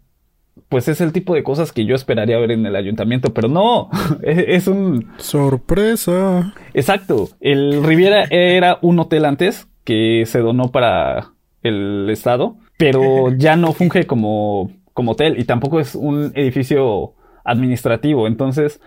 [0.69, 3.89] pues es el tipo de cosas que yo esperaría ver en el ayuntamiento, pero no,
[4.23, 5.11] es, un...
[5.17, 6.53] Sorpresa.
[6.73, 11.31] Exacto, el Riviera era un hotel antes que se donó para
[11.63, 18.27] el Estado, pero ya no funge como, como hotel y tampoco es un edificio administrativo,
[18.27, 18.81] entonces,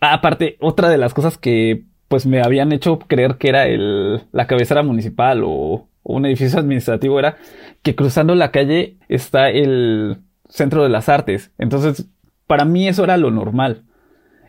[0.00, 4.46] aparte, otra de las cosas que pues me habían hecho creer que era el, la
[4.46, 7.36] cabecera municipal o un edificio administrativo era
[7.82, 11.52] que cruzando la calle está el centro de las artes.
[11.58, 12.08] Entonces,
[12.46, 13.84] para mí eso era lo normal.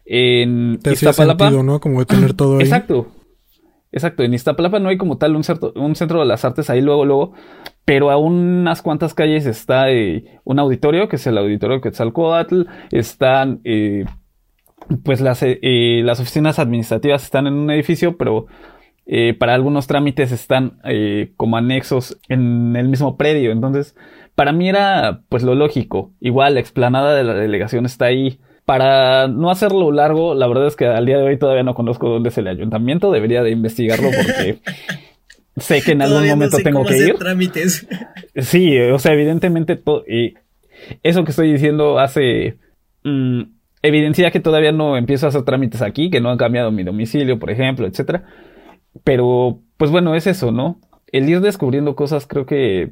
[0.06, 1.80] En Te Iztapalapa, sentido, ¿no?
[1.80, 2.64] Como de tener todo ahí.
[2.64, 3.08] Exacto.
[3.92, 4.24] Exacto.
[4.24, 5.44] En Iztapalapa no hay como tal un,
[5.76, 7.34] un centro de las artes ahí luego, luego.
[7.84, 12.64] Pero a unas cuantas calles está eh, un auditorio, que es el auditorio Quetzalcoatl.
[12.92, 14.06] Están, eh,
[15.04, 18.46] pues las, eh, las oficinas administrativas están en un edificio, pero
[19.40, 20.80] para algunos trámites están
[21.38, 23.52] como anexos en el mismo predio.
[23.52, 23.96] Entonces,
[24.38, 26.12] para mí era pues lo lógico.
[26.20, 28.40] Igual la explanada de la delegación está ahí.
[28.66, 32.10] Para no hacerlo largo, la verdad es que al día de hoy todavía no conozco
[32.10, 33.12] dónde es el ayuntamiento.
[33.12, 34.60] Debería de investigarlo porque
[35.58, 37.16] sé que en algún momento tengo que ir.
[37.16, 37.88] Trámites.
[38.36, 40.36] Sí, o sea, evidentemente todo y
[41.02, 42.58] eso que estoy diciendo hace
[43.04, 43.42] mm,
[43.82, 47.40] evidencia que todavía no empiezo a hacer trámites aquí, que no han cambiado mi domicilio,
[47.40, 48.26] por ejemplo, etcétera.
[49.04, 50.80] Pero pues bueno, es eso, ¿no?
[51.12, 52.92] El ir descubriendo cosas creo que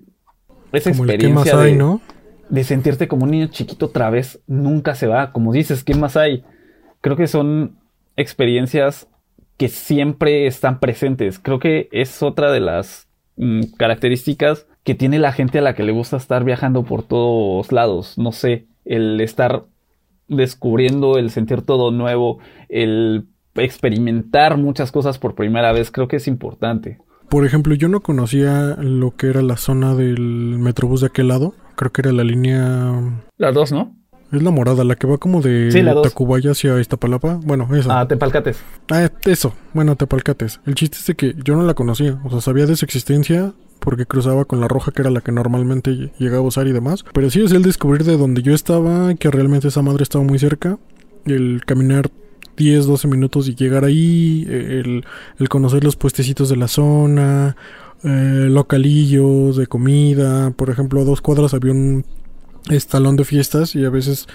[0.71, 1.99] esa experiencia de,
[2.49, 5.31] de sentirte como un niño chiquito otra vez nunca se va.
[5.31, 6.43] Como dices, ¿qué más hay?
[7.01, 7.77] Creo que son
[8.15, 9.07] experiencias
[9.57, 11.39] que siempre están presentes.
[11.39, 15.83] Creo que es otra de las mm, características que tiene la gente a la que
[15.83, 18.17] le gusta estar viajando por todos lados.
[18.17, 19.65] No sé, el estar
[20.27, 22.39] descubriendo, el sentir todo nuevo,
[22.69, 26.99] el experimentar muchas cosas por primera vez, creo que es importante.
[27.29, 31.55] Por ejemplo, yo no conocía lo que era la zona del Metrobús de aquel lado.
[31.75, 33.19] Creo que era la línea...
[33.37, 33.95] La 2, ¿no?
[34.31, 35.69] Es la morada, la que va como de
[36.03, 37.39] Tacubaya hacia Iztapalapa.
[37.43, 37.91] Bueno, eso.
[37.91, 38.59] Ah, Tepalcates.
[38.91, 39.53] Ah, eso.
[39.73, 40.59] Bueno, Tepalcates.
[40.65, 42.19] El chiste es de que yo no la conocía.
[42.23, 45.31] O sea, sabía de su existencia porque cruzaba con la roja que era la que
[45.31, 47.05] normalmente llegaba a usar y demás.
[47.13, 50.39] Pero sí es el descubrir de donde yo estaba, que realmente esa madre estaba muy
[50.39, 50.79] cerca.
[51.25, 52.09] El caminar
[52.57, 55.03] 10, 12 minutos y llegar ahí, el,
[55.49, 57.55] conocer los puestecitos de la zona,
[58.03, 62.05] eh, localillos de comida, por ejemplo, a dos cuadras había un
[62.69, 64.27] estalón de fiestas y a veces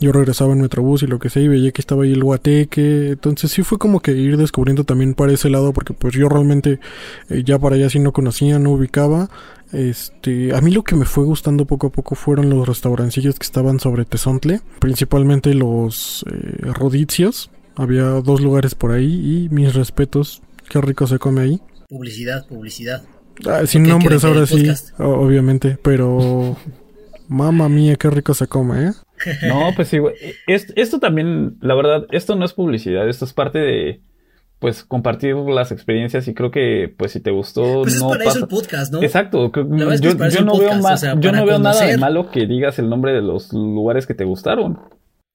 [0.00, 3.10] yo regresaba en Metrobús y lo que sea y veía que estaba ahí el guateque,
[3.10, 6.80] entonces sí fue como que ir descubriendo también para ese lado porque pues yo realmente
[7.28, 9.30] eh, ya para allá sí no conocía, no ubicaba,
[9.72, 13.44] este, a mí lo que me fue gustando poco a poco fueron los restaurancillos que
[13.44, 20.42] estaban sobre Tezontle, principalmente los eh, rodicios, había dos lugares por ahí y mis respetos.
[20.68, 21.60] Qué rico se come ahí.
[21.88, 23.02] Publicidad, publicidad.
[23.46, 24.66] Ah, sin nombres ahora sí,
[24.98, 26.56] obviamente, pero
[27.28, 28.92] mamá mía, qué rico se come, ¿eh?
[29.46, 30.14] No, pues sí, güey.
[30.46, 34.00] Esto, también, la verdad, esto no es publicidad, esto es parte de,
[34.58, 38.30] pues, compartir las experiencias y creo que, pues, si te gustó, pues no es para
[38.30, 39.02] eso el podcast, ¿no?
[39.02, 39.52] Exacto.
[39.52, 40.44] Yo, no veo, yo
[41.32, 44.78] no veo nada de malo que digas el nombre de los lugares que te gustaron.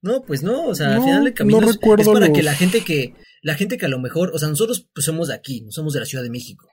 [0.01, 3.13] No, pues no, o sea, al final de camino es para que la gente que,
[3.43, 5.93] la gente que a lo mejor, o sea, nosotros pues somos de aquí, no somos
[5.93, 6.67] de la Ciudad de México.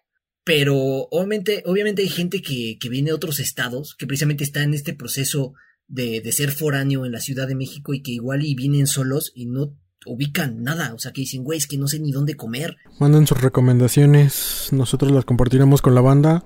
[0.44, 0.74] Pero
[1.10, 4.94] obviamente, obviamente hay gente que, que viene de otros estados, que precisamente está en este
[4.94, 5.52] proceso
[5.86, 9.30] de, de ser foráneo en la Ciudad de México y que igual y vienen solos
[9.34, 12.34] y no ubican nada, o sea, que dicen, güey, es que no sé ni dónde
[12.34, 12.76] comer.
[12.98, 16.44] Manden sus recomendaciones, nosotros las compartiremos con la banda.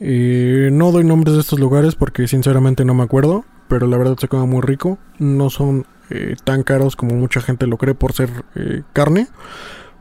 [0.00, 4.16] Eh, no doy nombres de estos lugares porque sinceramente no me acuerdo, pero la verdad
[4.18, 4.98] se come muy rico.
[5.18, 9.28] No son eh, tan caros como mucha gente lo cree por ser eh, carne,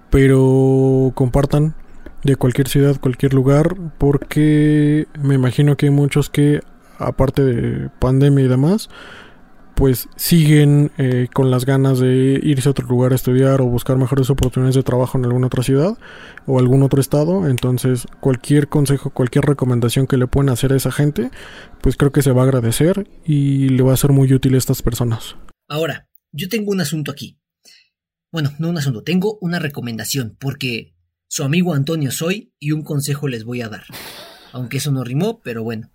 [0.10, 1.76] pero compartan
[2.24, 6.62] de cualquier ciudad, cualquier lugar, porque me imagino que hay muchos que,
[7.00, 8.90] aparte de pandemia y demás,
[9.76, 13.98] pues siguen eh, con las ganas de irse a otro lugar a estudiar o buscar
[13.98, 15.98] mejores oportunidades de trabajo en alguna otra ciudad
[16.46, 17.48] o algún otro estado.
[17.48, 21.32] Entonces, cualquier consejo, cualquier recomendación que le puedan hacer a esa gente,
[21.82, 24.58] pues creo que se va a agradecer y le va a ser muy útil a
[24.58, 25.36] estas personas.
[25.74, 27.40] Ahora, yo tengo un asunto aquí.
[28.32, 30.94] Bueno, no un asunto, tengo una recomendación, porque
[31.28, 33.84] su amigo Antonio soy y un consejo les voy a dar.
[34.52, 35.92] Aunque eso no rimó, pero bueno.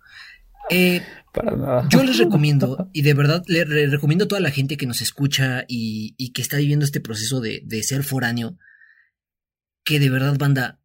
[0.69, 1.01] Eh,
[1.33, 1.87] Para nada.
[1.89, 5.01] Yo les recomiendo, y de verdad le, le recomiendo a toda la gente que nos
[5.01, 8.57] escucha y, y que está viviendo este proceso de, de, ser foráneo,
[9.85, 10.81] que de verdad, banda,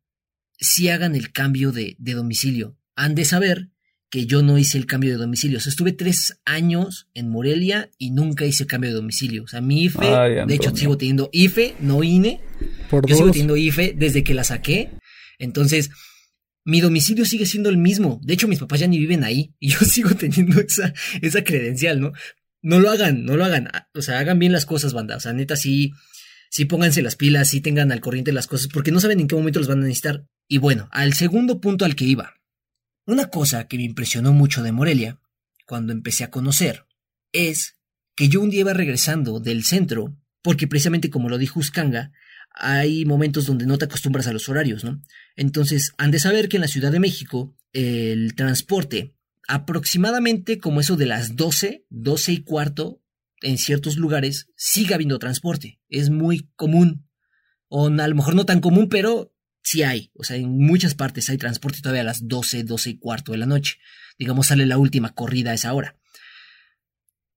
[0.60, 2.78] si hagan el cambio de, de, domicilio.
[2.94, 3.70] Han de saber
[4.14, 5.58] que yo no hice el cambio de domicilio.
[5.58, 9.42] O sea, estuve tres años en Morelia y nunca hice el cambio de domicilio.
[9.42, 12.40] O sea, mi IFE, Ay, de hecho, sigo teniendo IFE, no INE.
[12.90, 13.18] Por yo dos.
[13.18, 14.90] sigo teniendo IFE desde que la saqué.
[15.40, 15.90] Entonces,
[16.64, 18.20] mi domicilio sigue siendo el mismo.
[18.22, 19.52] De hecho, mis papás ya ni viven ahí.
[19.58, 22.12] Y yo sigo teniendo esa, esa credencial, ¿no?
[22.62, 23.68] No lo hagan, no lo hagan.
[23.96, 25.16] O sea, hagan bien las cosas, banda.
[25.16, 25.90] O sea, neta, sí,
[26.50, 29.34] sí pónganse las pilas, sí tengan al corriente las cosas, porque no saben en qué
[29.34, 30.24] momento los van a necesitar.
[30.46, 32.34] Y bueno, al segundo punto al que iba.
[33.06, 35.20] Una cosa que me impresionó mucho de Morelia,
[35.66, 36.86] cuando empecé a conocer,
[37.32, 37.76] es
[38.14, 42.12] que yo un día iba regresando del centro, porque precisamente como lo dijo Uscanga,
[42.54, 45.02] hay momentos donde no te acostumbras a los horarios, ¿no?
[45.36, 49.14] Entonces, han de saber que en la Ciudad de México el transporte,
[49.48, 53.02] aproximadamente como eso de las 12, 12 y cuarto,
[53.42, 55.80] en ciertos lugares, sigue habiendo transporte.
[55.88, 57.06] Es muy común.
[57.68, 59.33] O a lo mejor no tan común, pero
[59.64, 60.10] sí hay.
[60.14, 63.38] O sea, en muchas partes hay transporte todavía a las 12, 12 y cuarto de
[63.38, 63.78] la noche.
[64.18, 65.96] Digamos, sale la última corrida a esa hora.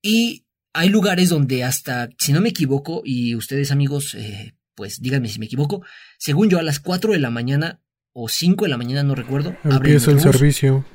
[0.01, 5.29] Y hay lugares donde hasta, si no me equivoco, y ustedes amigos, eh, pues díganme
[5.29, 5.83] si me equivoco,
[6.19, 7.81] según yo a las 4 de la mañana
[8.13, 9.55] o 5 de la mañana, no recuerdo.
[9.63, 10.85] Empieza el, el servicio.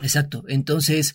[0.00, 0.44] Exacto.
[0.48, 1.14] Entonces,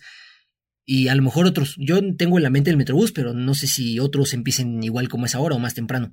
[0.84, 3.66] y a lo mejor otros, yo tengo en la mente el Metrobús, pero no sé
[3.66, 6.12] si otros empiecen igual como es ahora o más temprano.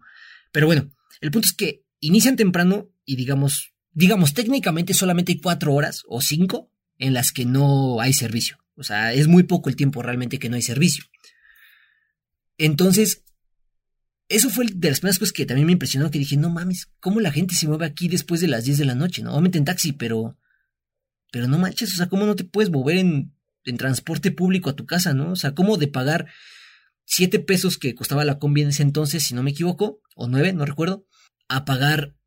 [0.52, 0.90] Pero bueno,
[1.22, 6.22] el punto es que inician temprano y digamos, digamos, técnicamente solamente hay 4 horas o
[6.22, 8.60] 5 en las que no hay servicio.
[8.76, 11.06] O sea, es muy poco el tiempo realmente que no hay servicio.
[12.60, 13.24] Entonces,
[14.28, 17.20] eso fue de las primeras cosas que también me impresionó, que dije, no mames, ¿cómo
[17.20, 19.24] la gente se mueve aquí después de las 10 de la noche?
[19.24, 19.32] ¿no?
[19.32, 20.38] Obviamente en taxi, pero...
[21.32, 24.76] Pero no manches, o sea, ¿cómo no te puedes mover en, en transporte público a
[24.76, 25.32] tu casa, no?
[25.32, 26.28] O sea, ¿cómo de pagar
[27.06, 30.54] 7 pesos que costaba la combi en ese entonces, si no me equivoco, o 9,
[30.54, 31.08] no recuerdo,
[31.48, 32.19] a pagar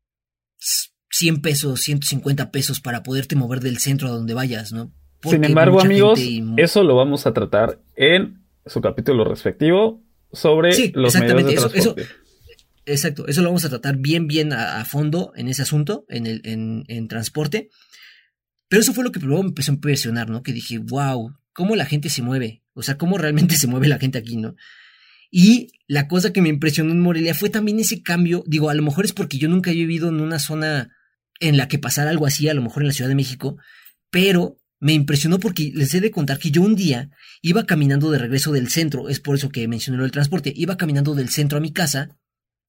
[1.11, 4.91] 100 pesos, 150 pesos para poderte mover del centro a donde vayas, ¿no?
[5.21, 6.43] Porque Sin embargo, amigos, y...
[6.57, 11.79] eso lo vamos a tratar en su capítulo respectivo sobre sí, los exactamente, medios de
[11.79, 12.01] eso, transporte.
[12.01, 16.05] Eso, exacto, eso lo vamos a tratar bien, bien a, a fondo en ese asunto,
[16.09, 17.69] en, el, en, en, transporte.
[18.67, 20.41] Pero eso fue lo que primero me empezó a impresionar, ¿no?
[20.41, 22.63] Que dije, wow, cómo la gente se mueve.
[22.73, 24.55] O sea, cómo realmente se mueve la gente aquí, ¿no?
[25.35, 28.43] Y la cosa que me impresionó en Morelia fue también ese cambio.
[28.45, 30.91] Digo, a lo mejor es porque yo nunca he vivido en una zona
[31.39, 33.57] en la que pasara algo así, a lo mejor en la Ciudad de México,
[34.11, 37.09] pero me impresionó porque les he de contar que yo un día
[37.41, 41.15] iba caminando de regreso del centro, es por eso que mencioné el transporte, iba caminando
[41.15, 42.15] del centro a mi casa,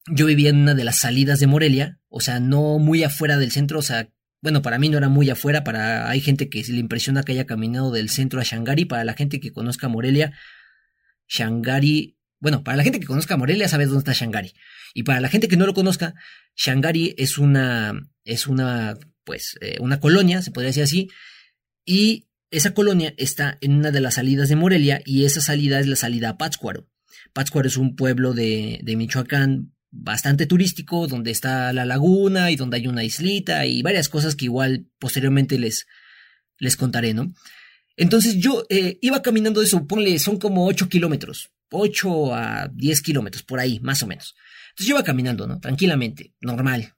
[0.07, 3.51] yo vivía en una de las salidas de Morelia, o sea, no muy afuera del
[3.51, 4.09] centro, o sea,
[4.41, 7.45] bueno, para mí no era muy afuera, para hay gente que le impresiona que haya
[7.45, 10.33] caminado del centro a Shangari, para la gente que conozca Morelia,
[11.27, 14.53] Shangari, bueno, para la gente que conozca Morelia sabe dónde está Shangari,
[14.93, 16.13] y para la gente que no lo conozca,
[16.55, 17.93] Shangari es una,
[18.23, 21.09] es una, pues, eh, una colonia, se podría decir así,
[21.85, 25.87] y esa colonia está en una de las salidas de Morelia y esa salida es
[25.87, 26.87] la salida a Pátzcuaro.
[27.33, 32.77] Pátzcuaro es un pueblo de, de, Michoacán bastante turístico, donde está la laguna y donde
[32.77, 35.85] hay una islita y varias cosas que igual posteriormente les,
[36.59, 37.33] les contaré, ¿no?
[37.97, 43.01] Entonces yo eh, iba caminando de eso, ponle, son como 8 kilómetros, 8 a 10
[43.01, 44.35] kilómetros, por ahí, más o menos.
[44.69, 45.59] Entonces yo iba caminando, ¿no?
[45.59, 46.95] Tranquilamente, normal,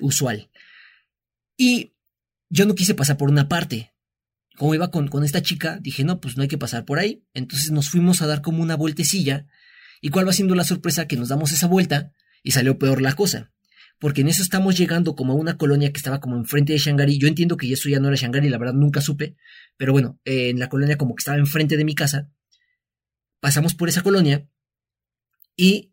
[0.00, 0.50] usual.
[1.56, 1.94] Y
[2.48, 3.94] yo no quise pasar por una parte,
[4.56, 7.24] como iba con, con, esta chica, dije, no, pues no hay que pasar por ahí.
[7.32, 9.46] Entonces nos fuimos a dar como una vueltecilla.
[10.02, 11.06] ¿Y cuál va siendo la sorpresa?
[11.06, 13.52] Que nos damos esa vuelta y salió peor la cosa.
[13.98, 17.18] Porque en eso estamos llegando como a una colonia que estaba como enfrente de Shangari.
[17.18, 19.36] Yo entiendo que eso ya no era Shangari, la verdad nunca supe.
[19.76, 22.30] Pero bueno, eh, en la colonia como que estaba enfrente de mi casa.
[23.40, 24.48] Pasamos por esa colonia
[25.56, 25.92] y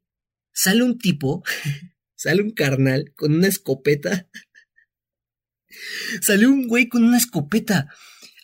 [0.53, 1.43] sale un tipo,
[2.15, 4.27] sale un carnal con una escopeta.
[6.21, 7.89] Salió un güey con una escopeta,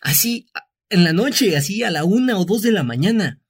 [0.02, 0.46] así,
[0.90, 3.40] en la noche, así a la una o dos de la mañana.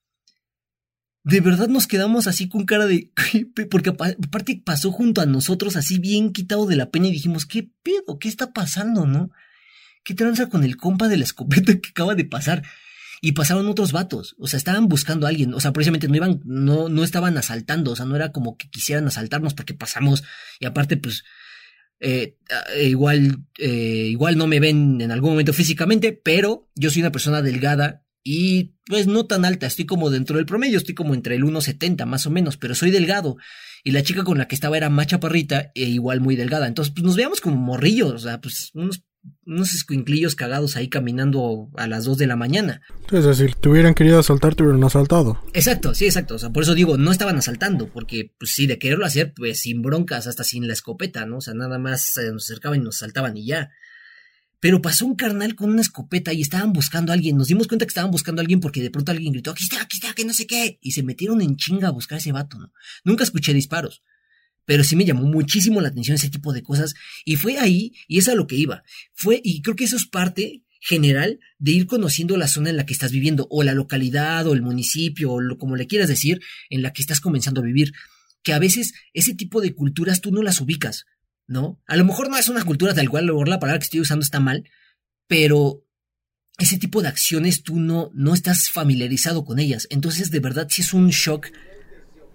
[1.24, 3.10] De verdad nos quedamos así con cara de...
[3.70, 7.70] Porque aparte pasó junto a nosotros así bien quitado de la peña y dijimos, ¿qué
[7.82, 8.18] pedo?
[8.18, 9.30] ¿Qué está pasando, no?
[10.04, 12.62] ¿Qué tranza con el compa de la escopeta que acaba de pasar?
[13.26, 16.42] Y pasaron otros vatos, o sea, estaban buscando a alguien, o sea, precisamente no iban,
[16.44, 20.24] no, no estaban asaltando, o sea, no era como que quisieran asaltarnos porque pasamos,
[20.60, 21.24] y aparte, pues,
[22.00, 22.36] eh,
[22.76, 27.12] eh, igual, eh, igual no me ven en algún momento físicamente, pero yo soy una
[27.12, 31.36] persona delgada y pues no tan alta, estoy como dentro del promedio, estoy como entre
[31.36, 33.38] el 1,70 más o menos, pero soy delgado.
[33.84, 36.66] Y la chica con la que estaba era más chaparrita e igual muy delgada.
[36.66, 39.02] Entonces, pues nos veíamos como morrillos, o sea, pues unos
[39.46, 42.82] unos escuinclillos cagados ahí caminando a las 2 de la mañana.
[43.12, 45.42] Es decir, te hubieran querido asaltar, te hubieran asaltado.
[45.52, 46.36] Exacto, sí, exacto.
[46.36, 49.60] O sea, por eso digo, no estaban asaltando, porque pues sí, de quererlo hacer, pues
[49.60, 51.38] sin broncas, hasta sin la escopeta, ¿no?
[51.38, 53.70] O sea, nada más eh, nos acercaban y nos saltaban y ya.
[54.60, 57.36] Pero pasó un carnal con una escopeta y estaban buscando a alguien.
[57.36, 59.82] Nos dimos cuenta que estaban buscando a alguien porque de pronto alguien gritó, aquí está,
[59.82, 60.78] aquí está, que no sé qué.
[60.80, 62.72] Y se metieron en chinga a buscar a ese vato, ¿no?
[63.04, 64.02] Nunca escuché disparos
[64.64, 68.18] pero sí me llamó muchísimo la atención ese tipo de cosas y fue ahí y
[68.18, 68.82] es a lo que iba.
[69.12, 72.84] Fue y creo que eso es parte general de ir conociendo la zona en la
[72.84, 76.40] que estás viviendo o la localidad o el municipio o lo, como le quieras decir
[76.68, 77.92] en la que estás comenzando a vivir,
[78.42, 81.06] que a veces ese tipo de culturas tú no las ubicas,
[81.46, 81.80] ¿no?
[81.86, 83.84] A lo mejor no es una cultura tal cual, a lo mejor la palabra que
[83.84, 84.68] estoy usando está mal,
[85.26, 85.84] pero
[86.58, 89.86] ese tipo de acciones tú no, no estás familiarizado con ellas.
[89.90, 91.48] Entonces, de verdad, sí es un shock.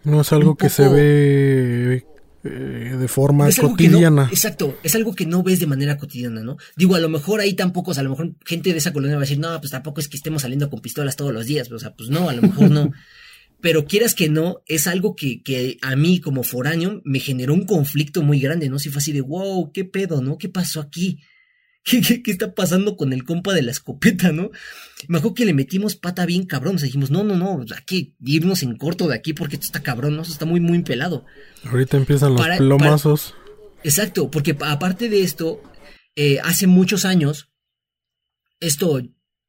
[0.03, 2.05] No es algo que se ve
[2.43, 4.29] eh, de forma cotidiana.
[4.31, 6.57] exacto, es algo que no ves de manera cotidiana, ¿no?
[6.77, 9.17] Digo, a lo mejor ahí tampoco, o sea, a lo mejor gente de esa colonia
[9.17, 11.69] va a decir, no, pues tampoco es que estemos saliendo con pistolas todos los días,
[11.71, 12.91] o sea, pues no, a lo mejor no.
[13.61, 17.65] Pero quieras que no, es algo que, que a mí como foráneo me generó un
[17.65, 18.79] conflicto muy grande, ¿no?
[18.79, 20.37] Si fue así de, wow, ¿qué pedo, no?
[20.37, 21.19] ¿Qué pasó aquí?
[21.83, 24.51] ¿Qué, está pasando con el compa de la escopeta, no?
[25.07, 26.75] Me acuerdo que le metimos pata bien cabrón.
[26.75, 30.15] O dijimos, no, no, no, hay irnos en corto de aquí porque esto está cabrón,
[30.15, 30.21] ¿no?
[30.21, 31.25] está muy, muy pelado.
[31.63, 33.33] Ahorita empiezan los plomazos.
[33.83, 35.63] Exacto, porque aparte de esto,
[36.15, 37.49] eh, hace muchos años,
[38.59, 39.01] esto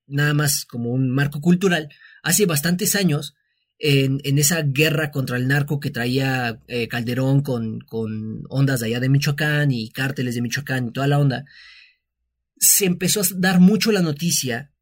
[0.07, 1.89] nada más como un marco cultural,
[2.23, 3.35] hace bastantes años,
[3.81, 9.01] en, esa guerra contra el narco que traía eh, Calderón con, con ondas de allá
[9.01, 11.47] de Michoacán y cárteles de Michoacán y toda la onda,
[12.61, 14.73] se empezó a dar mucho la noticia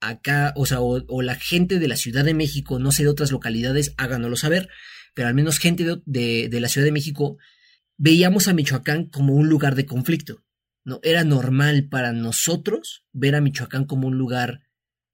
[0.00, 3.32] acá, o sea, o, la gente de la Ciudad de México, no sé de otras
[3.32, 4.68] localidades, háganoslo saber,
[5.14, 7.38] pero al menos gente de, de, la Ciudad de México,
[7.96, 10.44] veíamos a Michoacán como un lugar de conflicto.
[10.84, 11.00] ¿no?
[11.02, 14.62] Era normal para nosotros ver a Michoacán como un lugar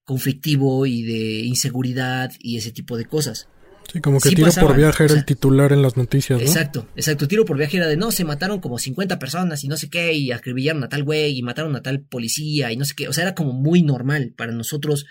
[0.04, 3.48] conflictivo y de inseguridad y ese tipo de cosas.
[3.94, 6.44] Sí, como que tiro por viaje era el titular en las noticias, ¿no?
[6.44, 7.28] Exacto, exacto.
[7.28, 10.12] Tiro por viaje era de no, se mataron como 50 personas y no sé qué,
[10.14, 13.06] y acribillaron a tal güey, y mataron a tal policía, y no sé qué.
[13.06, 15.06] O sea, era como muy normal para nosotros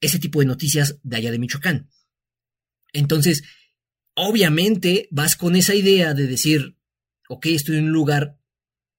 [0.00, 1.90] ese tipo de noticias de allá de Michoacán.
[2.92, 3.42] Entonces,
[4.14, 6.78] obviamente vas con esa idea de decir,
[7.28, 8.38] ok, estoy en un lugar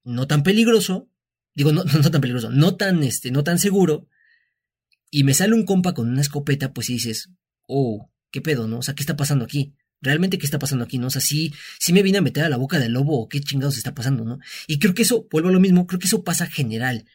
[0.04, 1.10] no tan peligroso,
[1.56, 4.10] digo, no, no, tan peligroso, no tan, este, no tan seguro,
[5.10, 7.30] y me sale un compa con una escopeta, pues y dices,
[7.66, 8.80] oh, ¿qué pedo, no?
[8.80, 9.76] O sea, ¿qué está pasando aquí?
[10.02, 11.08] ¿Realmente qué está pasando aquí, no?
[11.08, 11.54] O sea, sí,
[11.94, 14.40] me vine a meter a la boca del lobo o qué chingados está pasando, ¿no?
[14.68, 17.06] Y creo que eso, vuelvo a lo mismo, creo que eso pasa general.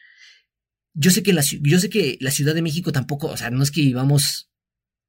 [0.95, 3.63] Yo sé que la, yo sé que la Ciudad de México tampoco, o sea, no
[3.65, 4.49] es que vivamos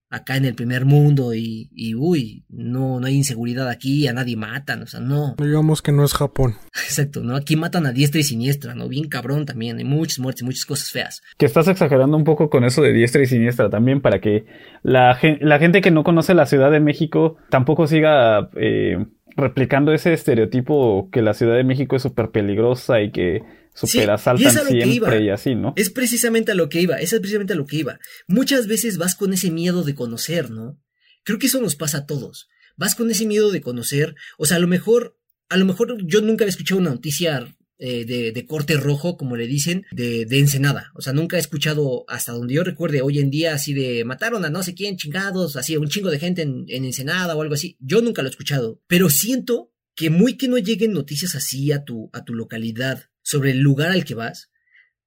[0.10, 4.36] acá en el primer mundo y, y, uy, no, no hay inseguridad aquí, a nadie
[4.36, 5.36] matan, o sea, no.
[5.38, 6.56] Digamos que no es Japón.
[6.74, 7.36] Exacto, ¿no?
[7.36, 8.88] Aquí matan a diestra y siniestra, ¿no?
[8.88, 11.22] Bien cabrón también, hay muchas muertes, muchas cosas feas.
[11.38, 14.46] Que estás exagerando un poco con eso de diestra y siniestra también para que
[14.82, 20.14] la, la gente que no conoce la Ciudad de México tampoco siga eh, replicando ese
[20.14, 23.42] estereotipo que la Ciudad de México es súper peligrosa y que
[23.74, 25.74] super asaltan siempre y así, ¿no?
[25.76, 28.00] Es precisamente a lo que iba, es precisamente a lo que iba.
[28.28, 30.80] Muchas veces vas con ese miedo de conocer, ¿no?
[31.24, 32.50] Creo que eso nos pasa a todos.
[32.76, 35.18] Vas con ese miedo de conocer, o sea, a lo mejor,
[35.50, 39.38] a lo mejor yo nunca había escuchado una noticia eh, de, de, corte rojo, como
[39.38, 40.92] le dicen, de, de, Ensenada.
[40.96, 44.44] O sea, nunca he escuchado, hasta donde yo recuerde, hoy en día, así de mataron
[44.44, 47.54] a no sé quién, chingados, así, un chingo de gente en, en Ensenada o algo
[47.54, 47.78] así.
[47.80, 48.82] Yo nunca lo he escuchado.
[48.88, 53.52] Pero siento que muy que no lleguen noticias así a tu, a tu localidad sobre
[53.52, 54.50] el lugar al que vas,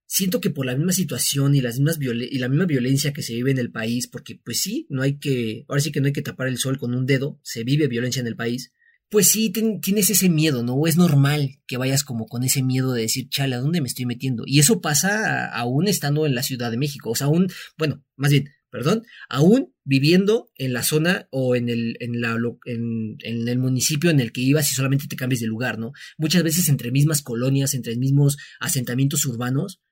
[0.07, 3.35] siento que por la misma situación y, las mismas y la misma violencia que se
[3.35, 6.13] vive en el país, porque pues sí, no hay que, ahora sí que no hay
[6.13, 8.73] que tapar el sol con un dedo, se vive violencia en el país,
[9.11, 10.87] pues sí, tienes ese miedo, ¿no?
[10.87, 14.07] Es normal que vayas como con ese miedo de decir, chale, ¿a dónde me estoy
[14.07, 14.45] metiendo?
[14.47, 18.31] Y eso pasa aún estando en la Ciudad de México, o sea, aún, bueno, más
[18.31, 24.09] bien, perdón, aún viviendo en la zona o en el, en, la, en, el municipio
[24.09, 25.93] en el que ibas y solamente te cambies de lugar, ¿no?
[26.17, 29.83] Muchas veces entre mismas colonias, entre mismos asentamientos urbanos,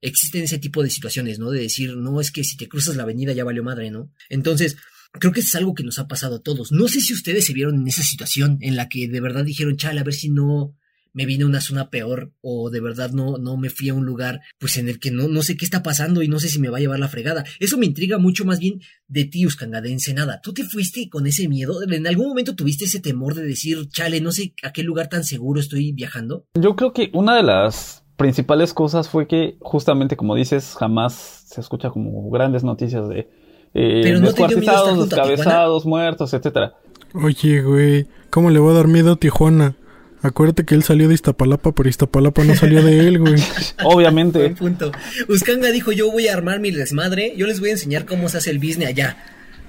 [0.00, 1.50] existen ese tipo de situaciones, ¿no?
[1.50, 4.12] De decir, no es que si te cruzas la avenida ya valió madre, ¿no?
[4.28, 4.76] Entonces,
[5.10, 6.70] creo que es algo que nos ha pasado a todos.
[6.70, 9.76] No sé si ustedes se vieron en esa situación en la que de verdad dijeron,
[9.76, 10.76] chale, a ver si no
[11.12, 14.04] me vine a una zona peor o de verdad no, no me fui a un
[14.04, 16.58] lugar pues en el que no, no sé qué está pasando y no sé si
[16.58, 17.44] me va a llevar la fregada.
[17.60, 20.40] Eso me intriga mucho más bien de ti, Uskanga, de Ensenada.
[20.42, 21.82] ¿Tú te fuiste con ese miedo?
[21.82, 25.24] ¿En algún momento tuviste ese temor de decir, chale, no sé a qué lugar tan
[25.24, 26.46] seguro estoy viajando?
[26.54, 31.60] Yo creo que una de las principales cosas fue que justamente como dices, jamás se
[31.60, 33.28] escucha como grandes noticias de
[33.74, 36.74] eh, Pero no descuartizados, descabezados, muertos, etcétera.
[37.14, 39.76] Oye, güey, ¿cómo le va a dar miedo a Tijuana?
[40.22, 43.34] Acuérdate que él salió de Iztapalapa, pero Iztapalapa no salió de él, güey.
[43.84, 44.38] Obviamente.
[44.38, 44.92] Buen punto.
[45.28, 48.38] Uskanga dijo, yo voy a armar mi desmadre, yo les voy a enseñar cómo se
[48.38, 49.16] hace el business allá.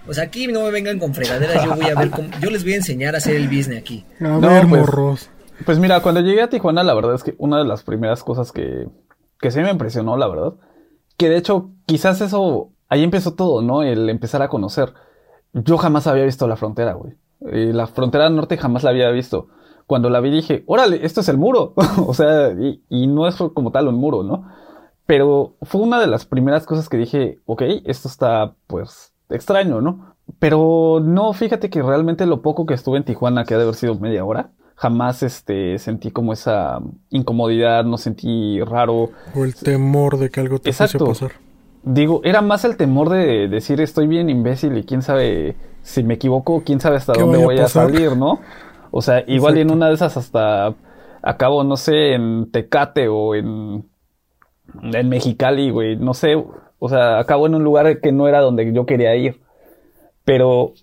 [0.08, 2.64] O sea, aquí no me vengan con fregaderas, yo voy a ver cómo, yo les
[2.64, 4.06] voy a enseñar a hacer el business aquí.
[4.20, 5.30] A ver, pues, morros.
[5.66, 8.52] Pues mira, cuando llegué a Tijuana, la verdad es que una de las primeras cosas
[8.52, 8.88] que,
[9.40, 10.54] que sí me impresionó, la verdad,
[11.18, 13.82] que de hecho quizás eso, ahí empezó todo, ¿no?
[13.82, 14.94] El empezar a conocer.
[15.54, 17.14] Yo jamás había visto la frontera, güey.
[17.52, 19.48] Y la frontera norte jamás la había visto
[19.88, 21.74] cuando la vi dije, órale, esto es el muro.
[22.08, 22.52] o sea,
[22.90, 24.48] y, no es como tal un muro, ¿no?
[25.06, 30.16] Pero fue una de las primeras cosas que dije, ok, esto está pues extraño, ¿no?
[30.40, 33.76] Pero no, fíjate que realmente lo poco que estuve en Tijuana, que ha de haber
[33.76, 36.80] sido media hora, jamás este, sentí como esa
[37.10, 39.10] incomodidad, no sentí raro.
[39.36, 41.34] O el temor de que algo te a pasar.
[41.84, 46.14] Digo, era más el temor de decir estoy bien imbécil y quién sabe si me
[46.14, 48.40] equivoco, quién sabe hasta dónde voy a, salir, ¿no?
[48.96, 50.76] O sea, igual en una de esas hasta
[51.24, 53.90] acabo, no sé, en Tecate o en,
[54.84, 56.36] en Mexicali, güey, no sé.
[56.78, 59.42] O sea, acabo en un lugar que no era donde yo quería ir.
[60.24, 60.74] Pero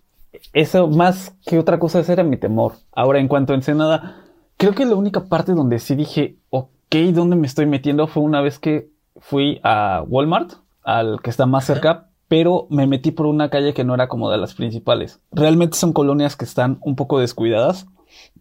[0.52, 2.72] eso más que otra cosa, ese era mi temor.
[2.90, 4.24] Ahora, en cuanto a Ensenada,
[4.56, 8.08] creo que la única parte donde sí dije, ok, ¿dónde me estoy metiendo?
[8.08, 13.12] Fue una vez que fui a Walmart, al que está más cerca, pero me metí
[13.12, 15.20] por una calle que no era como de las principales.
[15.30, 17.86] Realmente son colonias que están un poco descuidadas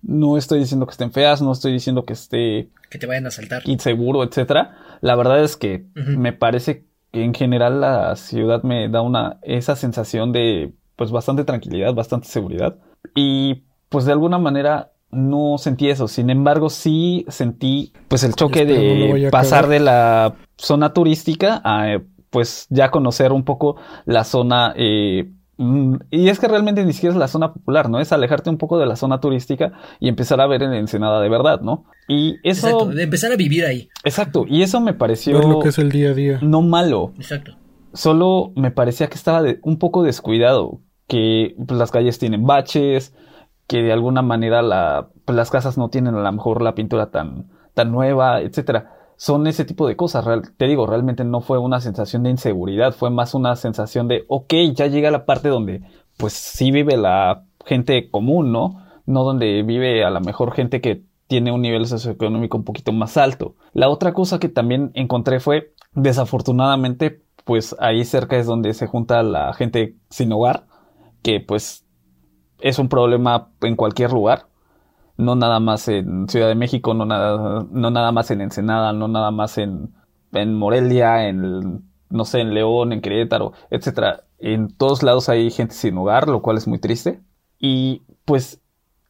[0.01, 2.69] no estoy diciendo que estén feas, no estoy diciendo que esté...
[2.89, 3.61] Que te vayan a saltar.
[3.65, 4.77] Inseguro, etcétera.
[5.01, 9.39] La verdad es que me parece que en general la ciudad me da una...
[9.43, 12.77] esa sensación de pues bastante tranquilidad, bastante seguridad.
[13.15, 16.07] Y pues de alguna manera no sentí eso.
[16.07, 21.99] Sin embargo, sí sentí pues el choque de pasar de la zona turística a
[22.30, 25.32] pues ya conocer un poco la zona eh,
[26.10, 27.99] y es que realmente ni siquiera es la zona popular, ¿no?
[27.99, 31.28] Es alejarte un poco de la zona turística y empezar a ver en Ensenada de
[31.28, 31.86] verdad, ¿no?
[32.07, 32.68] Y eso...
[32.68, 33.89] Exacto, de empezar a vivir ahí.
[34.05, 35.38] Exacto, y eso me pareció...
[35.38, 36.39] Ver lo que es el día a día.
[36.41, 37.12] No malo.
[37.18, 37.57] Exacto.
[37.93, 43.14] Solo me parecía que estaba un poco descuidado, que pues, las calles tienen baches,
[43.68, 47.12] que de alguna manera la, pues, las casas no tienen a lo mejor la pintura
[47.12, 50.26] tan, tan nueva, etcétera son ese tipo de cosas.
[50.55, 54.53] te digo, realmente no fue una sensación de inseguridad, fue más una sensación de, ok,
[54.74, 55.84] ya llega la parte donde
[56.15, 58.82] pues sí vive la gente común, ¿no?
[59.05, 63.17] No donde vive a la mejor gente que tiene un nivel socioeconómico un poquito más
[63.17, 63.55] alto.
[63.74, 69.22] La otra cosa que también encontré fue, desafortunadamente, pues ahí cerca es donde se junta
[69.22, 70.65] la gente sin hogar,
[71.24, 71.86] que pues
[72.61, 74.45] es un problema en cualquier lugar
[75.20, 79.09] no nada más en Ciudad de México, no nada, no nada más en Ensenada, no
[79.09, 79.89] nada más en,
[80.32, 84.24] en Morelia, en, no sé, en León, en Querétaro, etcétera.
[84.39, 87.20] En todos lados hay gente sin hogar, lo cual es muy triste.
[87.59, 88.61] Y pues,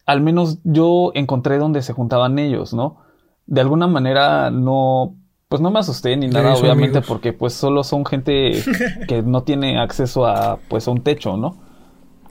[0.07, 2.97] al menos yo encontré donde se juntaban ellos, ¿no?
[3.45, 5.15] De alguna manera no,
[5.47, 8.63] pues no me asusté ni nada, obviamente, porque pues solo son gente
[9.07, 11.55] que no tiene acceso a, pues, a un techo, ¿no?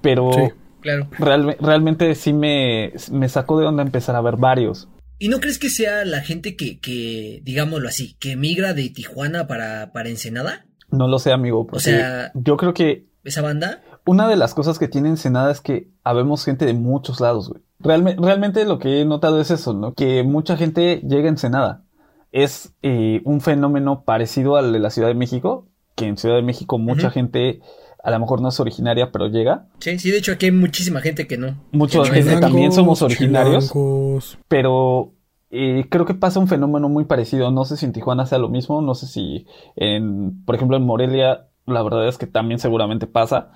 [0.00, 0.30] Pero
[0.80, 1.08] Claro.
[1.18, 4.88] realmente sí me, me sacó de onda empezar a ver varios.
[5.18, 9.48] ¿Y no crees que sea la gente que, que digámoslo así, que migra de Tijuana
[9.48, 10.66] para, para Ensenada?
[10.90, 11.66] No lo sé, amigo.
[11.72, 13.08] O sea, yo creo que.
[13.24, 13.82] ¿Esa banda?
[14.06, 17.62] Una de las cosas que tiene Ensenada es que habemos gente de muchos lados, güey.
[17.80, 19.92] realmente lo que he notado es eso, ¿no?
[19.92, 21.84] Que mucha gente llega a Ensenada.
[22.30, 26.42] Es eh, un fenómeno parecido al de la Ciudad de México, que en Ciudad de
[26.42, 27.60] México mucha gente
[28.02, 29.66] a lo mejor no es originaria, pero llega.
[29.80, 31.56] Sí, sí, de hecho aquí hay muchísima gente que no.
[31.72, 33.72] Mucha gente también somos originarios.
[34.48, 35.12] Pero
[35.50, 37.50] eh, creo que pasa un fenómeno muy parecido.
[37.50, 39.46] No sé si en Tijuana sea lo mismo, no sé si
[39.76, 43.50] en, por ejemplo, en Morelia, la verdad es que también seguramente pasa.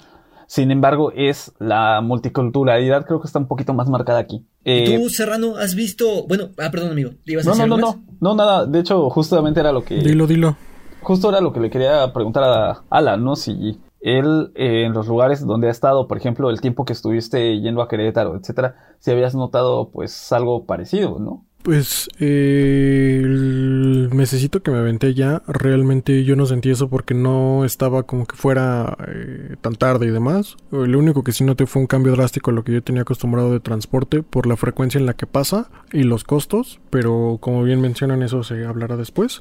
[0.47, 4.45] Sin embargo, es la multiculturalidad, creo que está un poquito más marcada aquí.
[4.65, 6.27] Eh, ¿Tú, Serrano, has visto?
[6.27, 7.13] Bueno, ah, perdón, amigo.
[7.45, 8.67] no, no, no, no, no, nada.
[8.67, 9.97] De hecho, justamente era lo que.
[9.97, 10.57] Dilo, dilo.
[11.01, 13.35] Justo era lo que le quería preguntar a Alan, ¿no?
[13.35, 17.61] Si él eh, en los lugares donde ha estado, por ejemplo, el tiempo que estuviste
[17.61, 21.45] yendo a Querétaro, etcétera, si habías notado pues algo parecido, ¿no?
[21.63, 27.65] Pues eh, el mesecito que me aventé ya, realmente yo no sentí eso porque no
[27.65, 30.57] estaba como que fuera eh, tan tarde y demás.
[30.73, 33.53] Lo único que sí noté fue un cambio drástico a lo que yo tenía acostumbrado
[33.53, 37.81] de transporte por la frecuencia en la que pasa y los costos, pero como bien
[37.81, 39.41] mencionan eso se hablará después.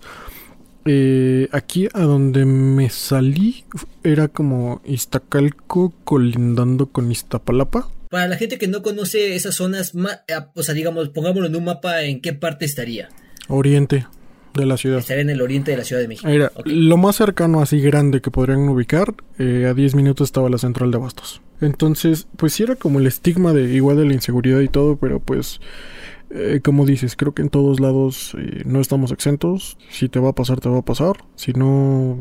[0.86, 3.66] Eh, aquí a donde me salí
[4.04, 7.90] era como Iztacalco colindando con Iztapalapa.
[8.10, 9.94] Para la gente que no conoce esas zonas,
[10.28, 13.10] eh, o sea, digamos, pongámoslo en un mapa, ¿en qué parte estaría?
[13.48, 14.06] Oriente
[14.54, 15.00] de la ciudad.
[15.00, 16.28] Estaría en el oriente de la Ciudad de México.
[16.28, 20.58] Era lo más cercano así grande que podrían ubicar, eh, a 10 minutos estaba la
[20.58, 21.42] central de Bastos.
[21.62, 25.20] Entonces, pues sí era como el estigma de igual de la inseguridad y todo, pero
[25.20, 25.62] pues
[26.34, 29.78] eh, como dices, creo que en todos lados eh, no estamos exentos.
[29.90, 31.18] Si te va a pasar, te va a pasar.
[31.36, 32.18] Si no,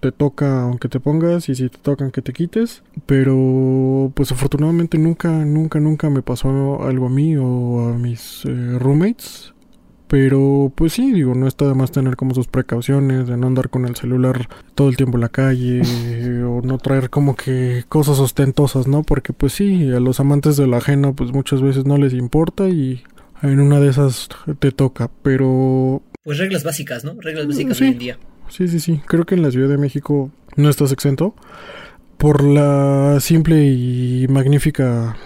[0.00, 2.82] te toca aunque te pongas y si te tocan que te quites.
[3.06, 8.78] Pero pues afortunadamente nunca, nunca, nunca me pasó algo a mí o a mis eh,
[8.78, 9.54] roommates.
[10.08, 13.70] Pero pues sí, digo, no está de más tener como sus precauciones de no andar
[13.70, 15.82] con el celular todo el tiempo en la calle
[16.44, 19.02] o no traer como que cosas ostentosas, ¿no?
[19.02, 22.68] Porque pues sí, a los amantes de la ajena pues muchas veces no les importa
[22.68, 23.02] y
[23.42, 24.28] en una de esas
[24.58, 26.02] te toca, pero...
[26.22, 27.14] Pues reglas básicas, ¿no?
[27.20, 28.18] Reglas básicas hoy en día.
[28.48, 29.00] Sí, sí, sí.
[29.06, 31.34] Creo que en la Ciudad de México no estás exento
[32.18, 35.16] por la simple y magnífica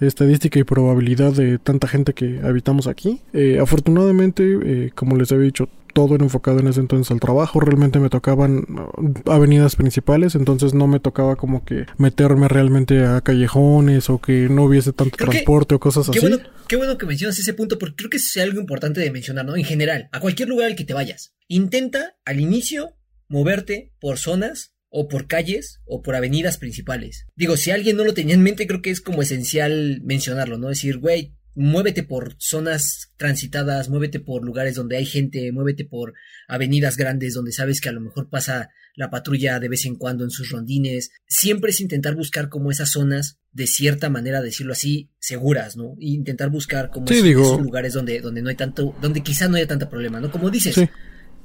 [0.00, 3.20] estadística y probabilidad de tanta gente que habitamos aquí.
[3.32, 7.60] Eh, afortunadamente, eh, como les había dicho, todo era enfocado en ese entonces al trabajo.
[7.60, 13.22] Realmente me tocaban uh, avenidas principales, entonces no me tocaba como que meterme realmente a
[13.22, 16.28] callejones o que no hubiese tanto transporte o cosas qué así.
[16.28, 19.46] Bueno, qué bueno que mencionas ese punto, porque creo que es algo importante de mencionar,
[19.46, 19.56] ¿no?
[19.56, 22.96] En general, a cualquier lugar al que te vayas, intenta al inicio
[23.28, 27.26] moverte por zonas o por calles o por avenidas principales.
[27.34, 30.68] Digo, si alguien no lo tenía en mente, creo que es como esencial mencionarlo, ¿no?
[30.68, 36.14] Decir, güey, muévete por zonas transitadas, muévete por lugares donde hay gente, muévete por
[36.46, 40.22] avenidas grandes donde sabes que a lo mejor pasa la patrulla de vez en cuando
[40.22, 41.10] en sus rondines.
[41.26, 45.96] Siempre es intentar buscar como esas zonas, de cierta manera decirlo así, seguras, ¿no?
[46.00, 49.66] E intentar buscar como esos, lugares donde, donde no hay tanto, donde quizá no haya
[49.66, 50.30] tanto problema, ¿no?
[50.30, 50.76] Como dices,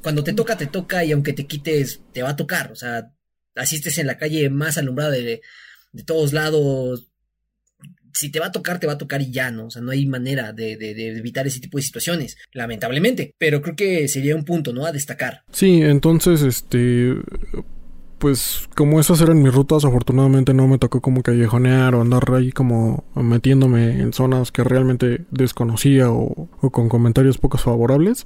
[0.03, 2.71] cuando te toca, te toca y aunque te quites, te va a tocar.
[2.71, 3.11] O sea,
[3.59, 5.41] asistes en la calle más alumbrada de,
[5.91, 7.09] de todos lados,
[8.13, 9.67] si te va a tocar, te va a tocar y ya, ¿no?
[9.67, 10.73] O sea, no hay manera de,
[11.17, 13.33] evitar ese tipo de situaciones, lamentablemente.
[13.37, 14.85] Pero creo que sería un punto, ¿no?
[14.85, 15.43] A destacar.
[15.51, 17.15] Sí, entonces, este.
[18.17, 22.51] Pues como esas eran mis rutas, afortunadamente no me tocó como callejonear o andar ahí
[22.51, 28.25] como metiéndome en zonas que realmente desconocía o, con comentarios poco favorables.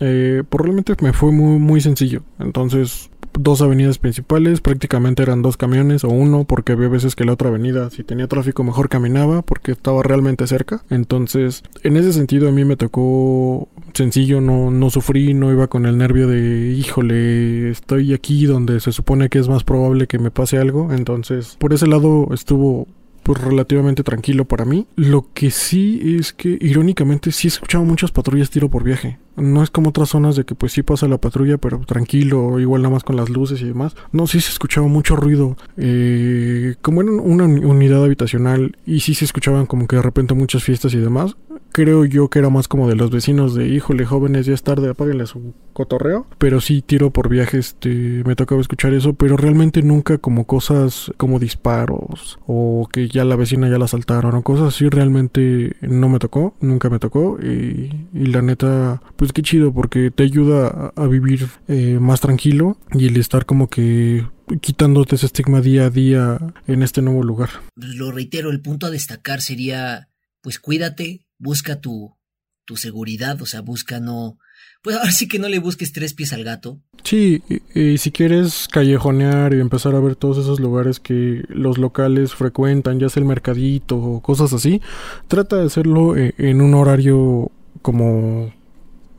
[0.00, 2.24] Eh, probablemente me fue muy, muy sencillo.
[2.40, 3.08] Entonces,
[3.38, 7.48] dos avenidas principales, prácticamente eran dos camiones o uno, porque había veces que la otra
[7.48, 10.84] avenida, si tenía tráfico, mejor caminaba porque estaba realmente cerca.
[10.90, 15.86] Entonces, en ese sentido, a mí me tocó sencillo, no, no sufrí, no iba con
[15.86, 20.30] el nervio de, híjole, estoy aquí donde se supone que es más probable que me
[20.30, 20.92] pase algo.
[20.92, 22.86] Entonces, por ese lado estuvo
[23.22, 24.86] pues relativamente tranquilo para mí.
[24.96, 29.18] Lo que sí es que irónicamente sí he escuchado muchas patrullas tiro por viaje.
[29.36, 32.82] No es como otras zonas de que pues sí pasa la patrulla, pero tranquilo, igual
[32.82, 33.96] nada más con las luces y demás.
[34.12, 35.56] No, sí se escuchaba mucho ruido.
[35.76, 40.64] Eh, como en una unidad habitacional y sí se escuchaban como que de repente muchas
[40.64, 41.36] fiestas y demás.
[41.72, 44.90] Creo yo que era más como de los vecinos de híjole jóvenes, ya es tarde,
[44.90, 46.26] apáguenle su cotorreo.
[46.38, 51.10] Pero sí tiro por viaje, este, me tocaba escuchar eso, pero realmente nunca como cosas
[51.16, 56.08] como disparos o que ya la vecina ya la saltaron o cosas así realmente no
[56.10, 61.06] me tocó, nunca me tocó y, la neta pues qué chido porque te ayuda a,
[61.06, 64.26] vivir eh, más tranquilo y el estar como que
[64.60, 67.50] quitándote ese estigma día a día en este nuevo lugar.
[67.76, 70.08] Lo reitero, el punto a destacar sería,
[70.40, 72.16] pues cuídate, busca tu,
[72.64, 74.38] tu seguridad, o sea, busca no...
[74.82, 76.80] Pues ahora sí que no le busques tres pies al gato.
[77.04, 77.42] Sí,
[77.74, 83.00] y, si quieres callejonear y empezar a ver todos esos lugares que los locales frecuentan,
[83.00, 84.80] ya sea el mercadito o cosas así,
[85.28, 87.50] trata de hacerlo eh, en un horario
[87.82, 88.52] como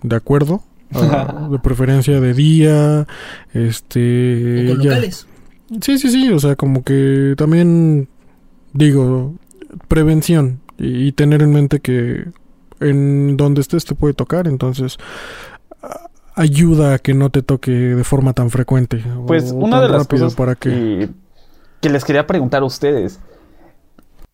[0.01, 0.63] de acuerdo.
[0.95, 3.07] Ah, de preferencia de día,
[3.51, 4.65] este...
[4.67, 5.25] con locales.
[5.81, 8.07] Sí, sí, sí, o sea, como que también
[8.73, 9.33] digo,
[9.87, 12.25] prevención y, tener en mente que
[12.79, 14.97] en donde estés te puede tocar, entonces
[16.35, 19.03] ayuda a que no te toque de forma tan frecuente.
[19.27, 21.09] Pues una de las cosas para que...
[21.81, 23.19] que les quería preguntar a ustedes.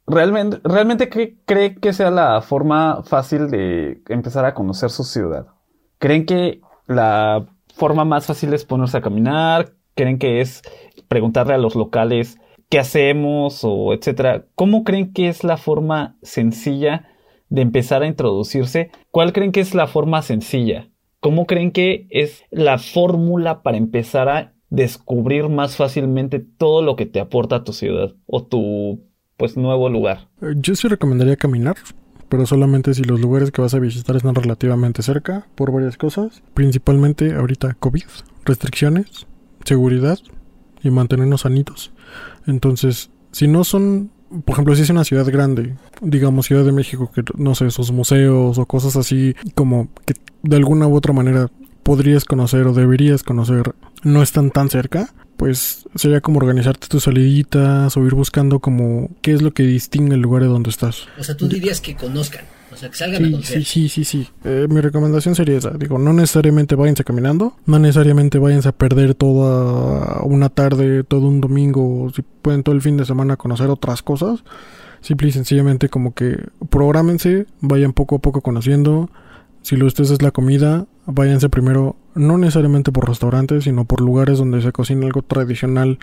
[0.08, 5.48] ¿Realmente, ¿Realmente qué cree que sea la forma fácil de empezar a conocer su ciudad?
[6.00, 9.74] ¿Creen que la forma más fácil es ponerse a caminar?
[9.96, 10.64] ¿Creen que es
[11.08, 12.40] preguntarle a los locales
[12.70, 14.46] qué hacemos o etcétera.
[14.56, 17.10] ¿Cómo creen que es la forma sencilla
[17.50, 18.92] de empezar a introducirse?
[19.12, 20.90] ¿Cuál creen que es la forma sencilla?
[21.20, 27.08] ¿Cómo creen que es la fórmula para empezar a descubrir más fácilmente todo lo que
[27.08, 29.04] te aporta tu ciudad o tu
[29.36, 30.28] pues nuevo lugar?
[30.42, 31.76] Eh, Yo sí recomendaría caminar,
[32.30, 36.44] pero solamente si los lugares que vas a visitar están relativamente cerca, por varias cosas.
[36.54, 38.04] Principalmente ahorita COVID,
[38.46, 39.26] restricciones,
[39.66, 40.20] seguridad
[40.84, 41.92] y mantenernos sanitos.
[42.48, 44.12] Entonces, si no son,
[44.46, 47.92] por ejemplo, si es una ciudad grande, digamos Ciudad de México, que no sé, sus
[47.92, 50.14] museos o cosas así, como que
[50.44, 51.50] de alguna u otra manera
[51.84, 53.74] podrías conocer o deberías conocer,
[54.04, 59.34] no están tan cerca, pues sería como organizarte tus saliditas o ir buscando como qué
[59.34, 61.08] es lo que distingue el lugar de donde estás.
[61.18, 62.46] O sea, tú dirías que conozcan,
[62.80, 63.64] sea, que salgan a Sí, conocer.
[63.66, 64.28] sí, sí, sí, sí.
[64.44, 65.72] Eh, mi recomendación sería esa.
[65.72, 71.42] Digo, no necesariamente váyanse caminando, no necesariamente váyanse a perder toda una tarde, todo un
[71.42, 74.44] domingo, si pueden todo el fin de semana conocer otras cosas.
[75.02, 76.38] Simple y sencillamente como que
[76.70, 79.10] prográmense, vayan poco a poco conociendo.
[79.62, 84.00] Si lo de ustedes es la comida, váyanse primero, no necesariamente por restaurantes, sino por
[84.02, 86.00] lugares donde se cocina algo tradicional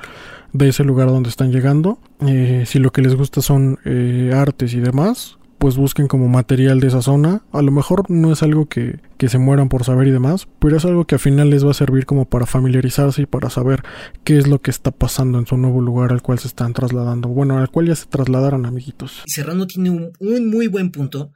[0.53, 1.99] de ese lugar donde están llegando.
[2.27, 6.79] Eh, si lo que les gusta son eh, artes y demás, pues busquen como material
[6.79, 7.43] de esa zona.
[7.51, 10.77] A lo mejor no es algo que, que se mueran por saber y demás, pero
[10.77, 13.83] es algo que al final les va a servir como para familiarizarse y para saber
[14.23, 17.29] qué es lo que está pasando en su nuevo lugar al cual se están trasladando.
[17.31, 19.25] Bueno, al cual ya se trasladaron, amiguitos.
[19.27, 21.33] Serrano tiene un, un muy buen punto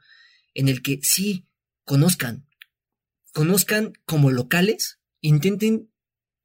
[0.53, 1.45] en el que sí
[1.83, 2.47] conozcan,
[3.33, 5.89] conozcan como locales, intenten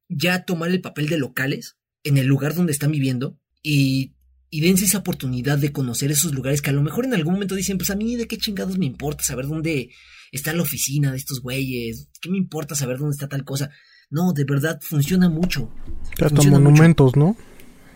[0.09, 4.16] ya tomar el papel de locales en el lugar donde están viviendo y,
[4.49, 7.55] y dense esa oportunidad de conocer esos lugares que a lo mejor en algún momento
[7.55, 9.89] dicen, pues a mí de qué chingados me importa saber dónde
[10.31, 13.69] está la oficina de estos güeyes, qué me importa saber dónde está tal cosa.
[14.09, 15.69] No, de verdad funciona mucho.
[16.11, 16.69] Hasta Funciona mucho.
[16.71, 17.35] monumentos, ¿no?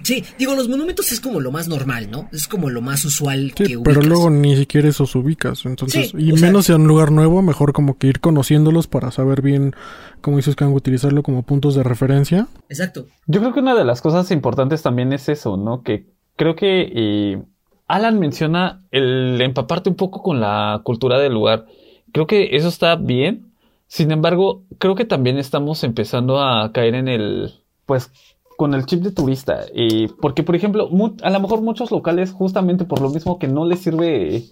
[0.03, 2.27] Sí, digo, los monumentos es como lo más normal, ¿no?
[2.33, 4.05] Es como lo más usual Sí, que pero ubicas.
[4.07, 5.63] luego ni siquiera esos ubicas.
[5.65, 8.87] Entonces, Sí, y sea- menos si en un lugar nuevo, mejor como que ir conociéndolos
[8.87, 9.75] para saber bien,
[10.21, 12.47] como dices, que van a utilizarlo como puntos de referencia.
[12.67, 13.05] Exacto.
[13.27, 15.83] Yo creo que una de las cosas importantes también es eso, ¿no?
[15.83, 16.09] Que
[16.41, 17.43] creo que eh,
[17.85, 21.67] Alan menciona el empaparte un poco con la cultura del lugar.
[22.11, 23.53] Creo que eso está bien.
[23.85, 27.53] Sin embargo, creo que también estamos empezando a caer en el,
[27.85, 28.11] pues,
[28.57, 29.65] con el chip de turista.
[29.71, 30.89] Y porque, por ejemplo,
[31.21, 34.45] a lo mejor muchos locales, justamente por lo mismo que no les sirve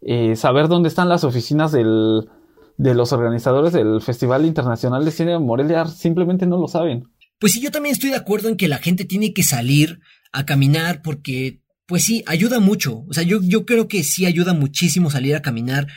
[0.00, 2.28] eh, saber dónde están las oficinas del,
[2.76, 7.08] de los organizadores del Festival Internacional de Cine de Morelia, simplemente no lo saben.
[7.42, 9.98] Pues sí, yo también estoy de acuerdo en que la gente tiene que salir
[10.30, 13.04] a caminar porque, pues sí, ayuda mucho.
[13.08, 15.88] O sea, yo, yo creo que sí ayuda muchísimo salir a caminar.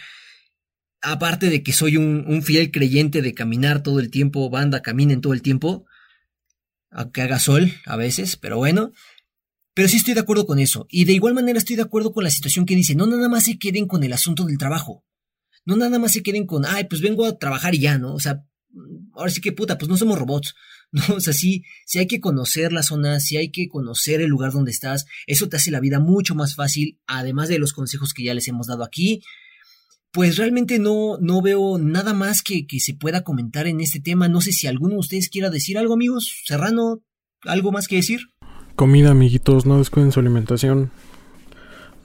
[1.04, 5.22] Aparte de que soy un, un fiel creyente de caminar todo el tiempo, banda, caminen
[5.22, 5.86] todo el tiempo.
[6.90, 8.92] Aunque haga sol a veces, pero bueno.
[9.76, 10.88] Pero sí estoy de acuerdo con eso.
[10.90, 13.44] Y de igual manera estoy de acuerdo con la situación que dice, no nada más
[13.44, 15.06] se queden con el asunto del trabajo.
[15.64, 18.16] No nada más se queden con, ay, pues vengo a trabajar y ya, ¿no?
[18.16, 18.44] O sea,
[19.14, 20.56] ahora sí que puta, pues no somos robots.
[20.96, 21.02] ¿No?
[21.16, 24.52] O sea, sí, sí hay que conocer la zona, sí hay que conocer el lugar
[24.52, 25.06] donde estás.
[25.28, 28.48] Eso te hace la vida mucho más fácil, además de los consejos que ya les
[28.48, 29.22] hemos dado aquí.
[30.12, 34.30] Pues realmente no, no veo nada más que, que se pueda comentar en este tema.
[34.30, 36.32] No sé si alguno de ustedes quiera decir algo, amigos.
[36.46, 37.02] Serrano,
[37.44, 38.22] ¿algo más que decir?
[38.78, 40.92] Comida, amiguitos, no descuiden su alimentación.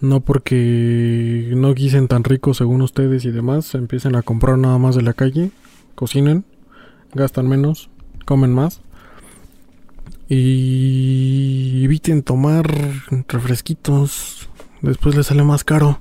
[0.01, 4.97] No porque no guisen tan ricos según ustedes y demás, empiecen a comprar nada más
[4.97, 5.51] de la calle,
[5.95, 6.47] cocinen,
[7.13, 7.90] gastan menos,
[8.31, 8.81] comen más.
[10.29, 12.71] Y eviten tomar
[13.27, 14.49] refresquitos,
[14.83, 16.01] después les sale más caro.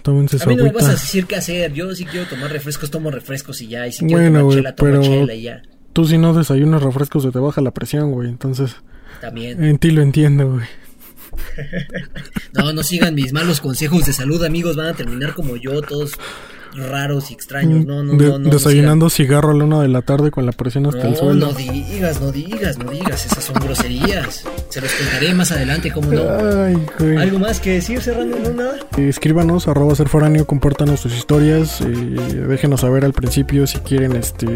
[0.00, 1.74] Tómense A su mí no me vas a decir qué hacer.
[1.74, 3.86] Yo si quiero tomar refrescos, tomo refrescos y ya.
[3.86, 5.62] Y si quiero Bueno, tomar güey, chela, tomo pero- chela y ya.
[5.92, 8.30] Tú si no desayunas refrescos se te baja la presión, güey.
[8.30, 8.76] Entonces,
[9.20, 9.62] También.
[9.62, 10.64] en ti lo entiendo, güey.
[12.54, 14.76] No, no sigan mis malos consejos de salud, amigos.
[14.76, 16.12] Van a terminar como yo, todos
[16.74, 17.84] raros y extraños.
[17.86, 18.38] No, no, De- no, no.
[18.40, 21.46] no desayunando cigarro a la una de la tarde con la presión hasta el suelo.
[21.48, 24.44] no digas, no digas, no digas, esas son groserías.
[24.68, 26.22] Se los contaré más adelante, ¿cómo no?
[26.22, 27.16] Ay, güey.
[27.18, 28.36] ¿Algo más que decir, Serrano?
[28.42, 28.76] ¿No, nada?
[28.96, 31.86] Eh, Escríbanos, arroba ser foráneo, compártanos sus historias, eh,
[32.48, 34.46] déjenos saber al principio si quieren este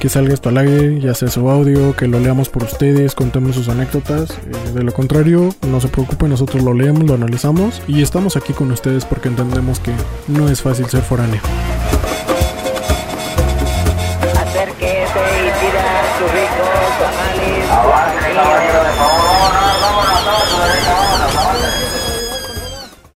[0.00, 3.56] que salga esto al aire, ya sea su audio, que lo leamos por ustedes, contemos
[3.56, 4.30] sus anécdotas.
[4.30, 8.52] Eh, de lo contrario, no se preocupen, nosotros lo leemos, lo analizamos y estamos aquí
[8.52, 9.92] con ustedes porque entendemos que
[10.28, 11.23] no es fácil ser foráneo.
[11.26, 11.83] 没有